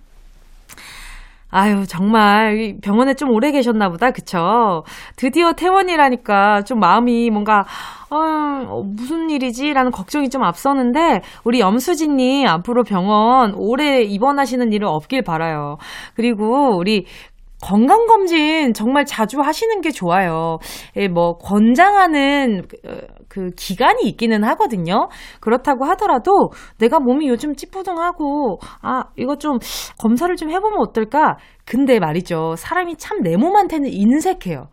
아유, 1.56 1.86
정말 1.86 2.74
병원에 2.82 3.14
좀 3.14 3.30
오래 3.30 3.52
계셨나 3.52 3.88
보다. 3.88 4.10
그쵸? 4.10 4.82
드디어 5.14 5.52
퇴원이라니까 5.52 6.62
좀 6.62 6.80
마음이 6.80 7.30
뭔가 7.30 7.64
어, 8.10 8.82
무슨 8.82 9.30
일이지? 9.30 9.72
라는 9.72 9.92
걱정이 9.92 10.30
좀 10.30 10.42
앞서는데 10.42 11.20
우리 11.44 11.60
염수진 11.60 12.16
님 12.16 12.48
앞으로 12.48 12.82
병원 12.82 13.54
오래 13.54 14.02
입원하시는 14.02 14.72
일은 14.72 14.88
없길 14.88 15.22
바라요. 15.22 15.76
그리고 16.16 16.76
우리 16.76 17.06
건강검진 17.62 18.74
정말 18.74 19.04
자주 19.04 19.40
하시는 19.40 19.80
게 19.80 19.92
좋아요. 19.92 20.58
예, 20.96 21.06
뭐, 21.06 21.38
권장하는 21.38 22.62
그, 23.34 23.40
그 23.44 23.50
기간이 23.56 24.02
있기는 24.04 24.44
하거든요. 24.44 25.08
그렇다고 25.40 25.84
하더라도 25.86 26.50
내가 26.78 27.00
몸이 27.00 27.28
요즘 27.28 27.54
찌뿌둥하고, 27.56 28.58
아, 28.80 29.04
이거 29.16 29.36
좀 29.36 29.58
검사를 29.98 30.34
좀 30.36 30.50
해보면 30.50 30.78
어떨까? 30.80 31.36
근데 31.66 31.98
말이죠. 31.98 32.54
사람이 32.56 32.96
참 32.96 33.14
내 33.24 33.36
몸한테는 33.36 33.88
인색해요. 33.90 34.68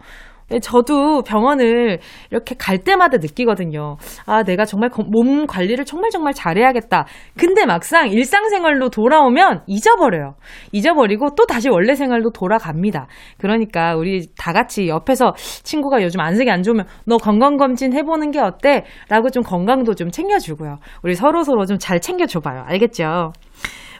예, 0.53 0.59
저도 0.59 1.23
병원을 1.23 1.99
이렇게 2.29 2.55
갈 2.57 2.77
때마다 2.79 3.17
느끼거든요. 3.17 3.97
아, 4.25 4.43
내가 4.43 4.65
정말 4.65 4.89
몸 5.11 5.45
관리를 5.47 5.85
정말 5.85 6.09
정말 6.09 6.33
잘해야겠다. 6.33 7.05
근데 7.37 7.65
막상 7.65 8.09
일상생활로 8.09 8.89
돌아오면 8.89 9.63
잊어버려요. 9.67 10.35
잊어버리고 10.71 11.35
또 11.35 11.45
다시 11.45 11.69
원래 11.69 11.95
생활로 11.95 12.31
돌아갑니다. 12.31 13.07
그러니까 13.37 13.95
우리 13.95 14.27
다 14.37 14.53
같이 14.53 14.87
옆에서 14.87 15.33
친구가 15.63 16.01
요즘 16.03 16.19
안색이 16.21 16.49
안 16.49 16.63
좋으면 16.63 16.85
너 17.05 17.17
건강검진 17.17 17.93
해보는 17.93 18.31
게 18.31 18.39
어때? 18.39 18.85
라고 19.09 19.29
좀 19.29 19.43
건강도 19.43 19.93
좀 19.95 20.09
챙겨주고요. 20.09 20.77
우리 21.03 21.15
서로서로 21.15 21.65
좀 21.65 21.81
잘 21.81 21.99
챙겨줘봐요. 21.99 22.63
알겠죠? 22.67 23.31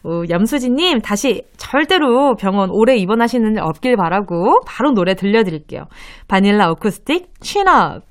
어, 0.04 0.24
염수진님, 0.30 1.02
다시 1.02 1.43
절대로 1.58 2.36
병원 2.36 2.70
오래 2.72 2.95
입원하시는 2.95 3.54
일 3.54 3.60
없길 3.62 3.95
바라고 3.95 4.62
바로 4.66 4.91
노래 4.91 5.14
들려드릴게요. 5.14 5.86
바닐라 6.28 6.70
어쿠스틱, 6.72 7.30
취업. 7.39 8.02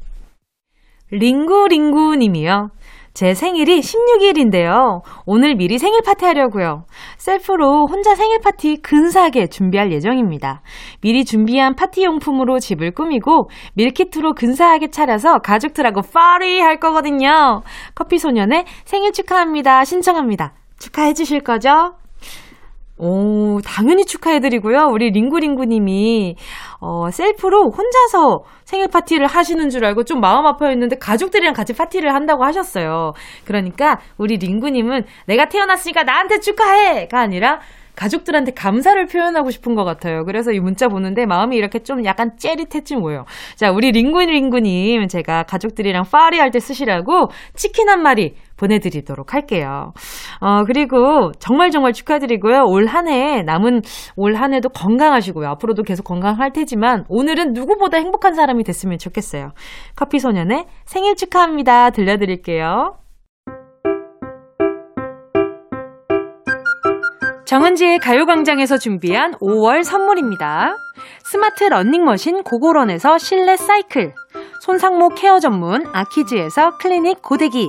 링구링구 1.10 2.16
님이요. 2.16 2.68
제 3.12 3.34
생일이 3.34 3.80
16일인데요. 3.80 5.02
오늘 5.26 5.56
미리 5.56 5.78
생일 5.78 6.00
파티 6.02 6.24
하려고요. 6.24 6.84
셀프로 7.18 7.86
혼자 7.88 8.14
생일 8.14 8.38
파티 8.40 8.76
근사하게 8.80 9.48
준비할 9.48 9.92
예정입니다. 9.92 10.62
미리 11.00 11.24
준비한 11.24 11.74
파티 11.74 12.04
용품으로 12.04 12.60
집을 12.60 12.92
꾸미고 12.92 13.50
밀키트로 13.74 14.34
근사하게 14.34 14.90
차려서 14.90 15.38
가족들하고 15.38 16.02
파리 16.02 16.60
할 16.60 16.78
거거든요. 16.78 17.62
커피 17.96 18.18
소년의 18.18 18.64
생일 18.84 19.12
축하합니다. 19.12 19.84
신청합니다. 19.84 20.54
축하해 20.80 21.14
주실 21.14 21.40
거죠? 21.40 21.94
오, 23.02 23.60
당연히 23.64 24.04
축하해드리고요. 24.04 24.88
우리 24.92 25.10
링구링구님이, 25.10 26.36
어, 26.80 27.10
셀프로 27.10 27.70
혼자서 27.70 28.44
생일 28.64 28.88
파티를 28.88 29.26
하시는 29.26 29.70
줄 29.70 29.86
알고 29.86 30.04
좀 30.04 30.20
마음 30.20 30.46
아파했는데 30.46 30.96
가족들이랑 30.96 31.54
같이 31.54 31.72
파티를 31.74 32.14
한다고 32.14 32.44
하셨어요. 32.44 33.12
그러니까 33.46 34.00
우리 34.18 34.36
링구님은 34.36 35.04
내가 35.26 35.48
태어났으니까 35.48 36.02
나한테 36.02 36.40
축하해! 36.40 37.08
가 37.08 37.20
아니라 37.20 37.60
가족들한테 37.96 38.52
감사를 38.52 39.04
표현하고 39.06 39.50
싶은 39.50 39.74
것 39.74 39.84
같아요. 39.84 40.24
그래서 40.24 40.52
이 40.52 40.60
문자 40.60 40.88
보는데 40.88 41.26
마음이 41.26 41.56
이렇게 41.56 41.80
좀 41.80 42.04
약간 42.06 42.30
째릿했지 42.38 42.96
뭐예요. 42.96 43.24
자, 43.56 43.70
우리 43.70 43.90
링구인 43.92 44.30
링구님, 44.30 45.06
제가 45.08 45.42
가족들이랑 45.42 46.04
파리 46.10 46.38
할 46.38 46.50
때 46.50 46.60
쓰시라고 46.60 47.28
치킨 47.54 47.88
한 47.90 48.02
마리 48.02 48.36
보내드리도록 48.60 49.32
할게요. 49.34 49.92
어, 50.40 50.64
그리고 50.64 51.32
정말 51.38 51.70
정말 51.70 51.92
축하드리고요. 51.92 52.64
올 52.66 52.86
한 52.86 53.08
해, 53.08 53.42
남은 53.42 53.82
올 54.16 54.34
한 54.36 54.52
해도 54.54 54.68
건강하시고요. 54.68 55.48
앞으로도 55.48 55.82
계속 55.82 56.04
건강할 56.04 56.52
테지만 56.52 57.04
오늘은 57.08 57.52
누구보다 57.52 57.98
행복한 57.98 58.34
사람이 58.34 58.64
됐으면 58.64 58.98
좋겠어요. 58.98 59.50
커피소년의 59.96 60.66
생일 60.84 61.14
축하합니다. 61.16 61.90
들려드릴게요. 61.90 62.96
정은지의 67.46 67.98
가요광장에서 67.98 68.78
준비한 68.78 69.32
5월 69.40 69.82
선물입니다. 69.82 70.76
스마트 71.24 71.64
러닝머신 71.64 72.44
고고런에서 72.44 73.18
실내 73.18 73.56
사이클, 73.56 74.14
손상모 74.60 75.10
케어 75.16 75.40
전문 75.40 75.82
아키즈에서 75.92 76.78
클리닉 76.78 77.22
고데기, 77.22 77.68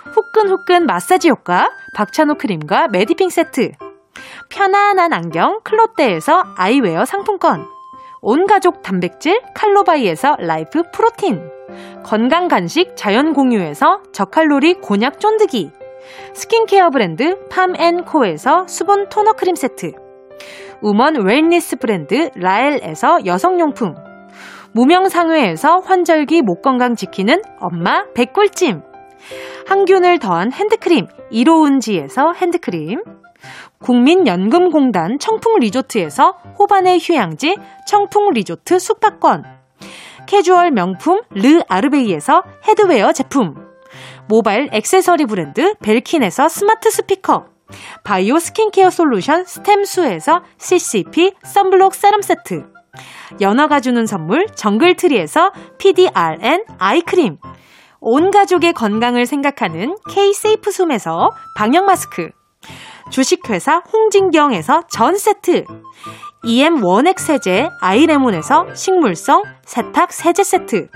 후끈후끈 0.13 0.85
마사지 0.85 1.29
효과 1.29 1.71
박찬호 1.95 2.35
크림과 2.35 2.89
메디핑 2.89 3.29
세트, 3.29 3.71
편안한 4.49 5.13
안경 5.13 5.59
클로떼에서 5.63 6.43
아이웨어 6.57 7.05
상품권, 7.05 7.65
온가족 8.21 8.81
단백질 8.81 9.41
칼로바이에서 9.55 10.37
라이프 10.39 10.83
프로틴, 10.91 11.49
건강 12.03 12.47
간식 12.47 12.95
자연 12.95 13.33
공유에서 13.33 14.01
저칼로리 14.11 14.75
곤약 14.75 15.19
쫀득이, 15.19 15.71
스킨케어 16.33 16.89
브랜드 16.89 17.47
팜앤코에서 17.49 18.67
수분 18.67 19.07
토너 19.09 19.33
크림 19.33 19.55
세트, 19.55 19.93
woman 20.81 21.25
wellness 21.25 21.77
브랜드 21.77 22.29
라엘에서 22.35 23.25
여성용품, 23.25 23.95
무명상회에서 24.73 25.79
환절기 25.79 26.41
목 26.41 26.61
건강 26.61 26.95
지키는 26.95 27.41
엄마 27.59 28.05
백골찜, 28.13 28.90
항균을 29.65 30.19
더한 30.19 30.51
핸드크림 30.51 31.07
이로운지에서 31.29 32.33
핸드크림, 32.33 33.03
국민연금공단 33.79 35.19
청풍리조트에서 35.19 36.31
호반의 36.59 36.99
휴양지 37.01 37.57
청풍리조트 37.87 38.79
숙박권, 38.79 39.43
캐주얼 40.27 40.71
명품 40.71 41.21
르 41.31 41.61
아르베이에서 41.67 42.43
headwear 42.67 43.11
제품, 43.13 43.55
모바일 44.27 44.69
액세서리 44.71 45.25
브랜드 45.25 45.73
벨킨에서 45.79 46.47
스마트 46.47 46.89
스피커, 46.89 47.45
바이오 48.03 48.39
스킨케어 48.39 48.89
솔루션 48.89 49.45
스템수에서 49.45 50.43
CCP 50.57 51.33
썬블록 51.43 51.95
세럼 51.95 52.21
세트, 52.21 52.65
연어가 53.39 53.79
주는 53.79 54.05
선물 54.05 54.47
정글트리에서 54.47 55.51
PDRN 55.77 56.65
아이크림, 56.77 57.37
온 58.03 58.31
가족의 58.31 58.73
건강을 58.73 59.27
생각하는 59.27 59.95
K-세이프 60.09 60.71
숨에서 60.71 61.29
방역 61.55 61.85
마스크, 61.85 62.31
주식회사 63.11 63.83
홍진경에서 63.93 64.87
전 64.89 65.15
세트, 65.15 65.65
EM 66.43 66.83
원액 66.83 67.19
세제 67.19 67.69
아이레몬에서 67.79 68.73
식물성 68.73 69.43
세탁 69.63 70.11
세제 70.11 70.43
세트, 70.43 70.89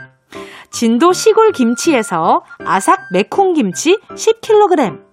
진도 0.71 1.13
시골 1.13 1.51
김치에서 1.51 2.43
아삭 2.65 2.99
매콤 3.13 3.53
김치 3.53 3.99
10kg, 4.09 5.03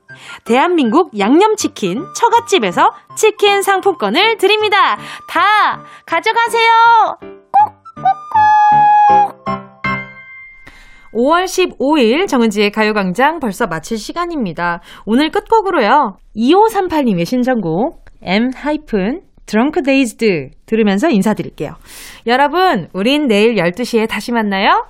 대한민국 0.44 1.18
양념치킨 1.18 2.06
처갓집에서 2.16 2.90
치킨 3.16 3.60
상품권을 3.60 4.38
드립니다. 4.38 4.96
다 5.28 5.84
가져가세요. 6.06 6.70
꼭꼭꼭. 8.32 9.71
5월 11.12 11.44
15일 11.44 12.26
정은지의 12.26 12.72
가요광장 12.72 13.40
벌써 13.40 13.66
마칠 13.66 13.98
시간입니다. 13.98 14.80
오늘 15.04 15.30
끝곡으로요. 15.30 16.16
2538님의 16.36 17.26
신청곡 17.26 18.04
ENHYPEN 18.22 19.22
Drunk-Dazed 19.46 20.50
들으면서 20.66 21.10
인사드릴게요. 21.10 21.74
여러분, 22.26 22.88
우린 22.92 23.26
내일 23.26 23.56
12시에 23.56 24.08
다시 24.08 24.32
만나요. 24.32 24.86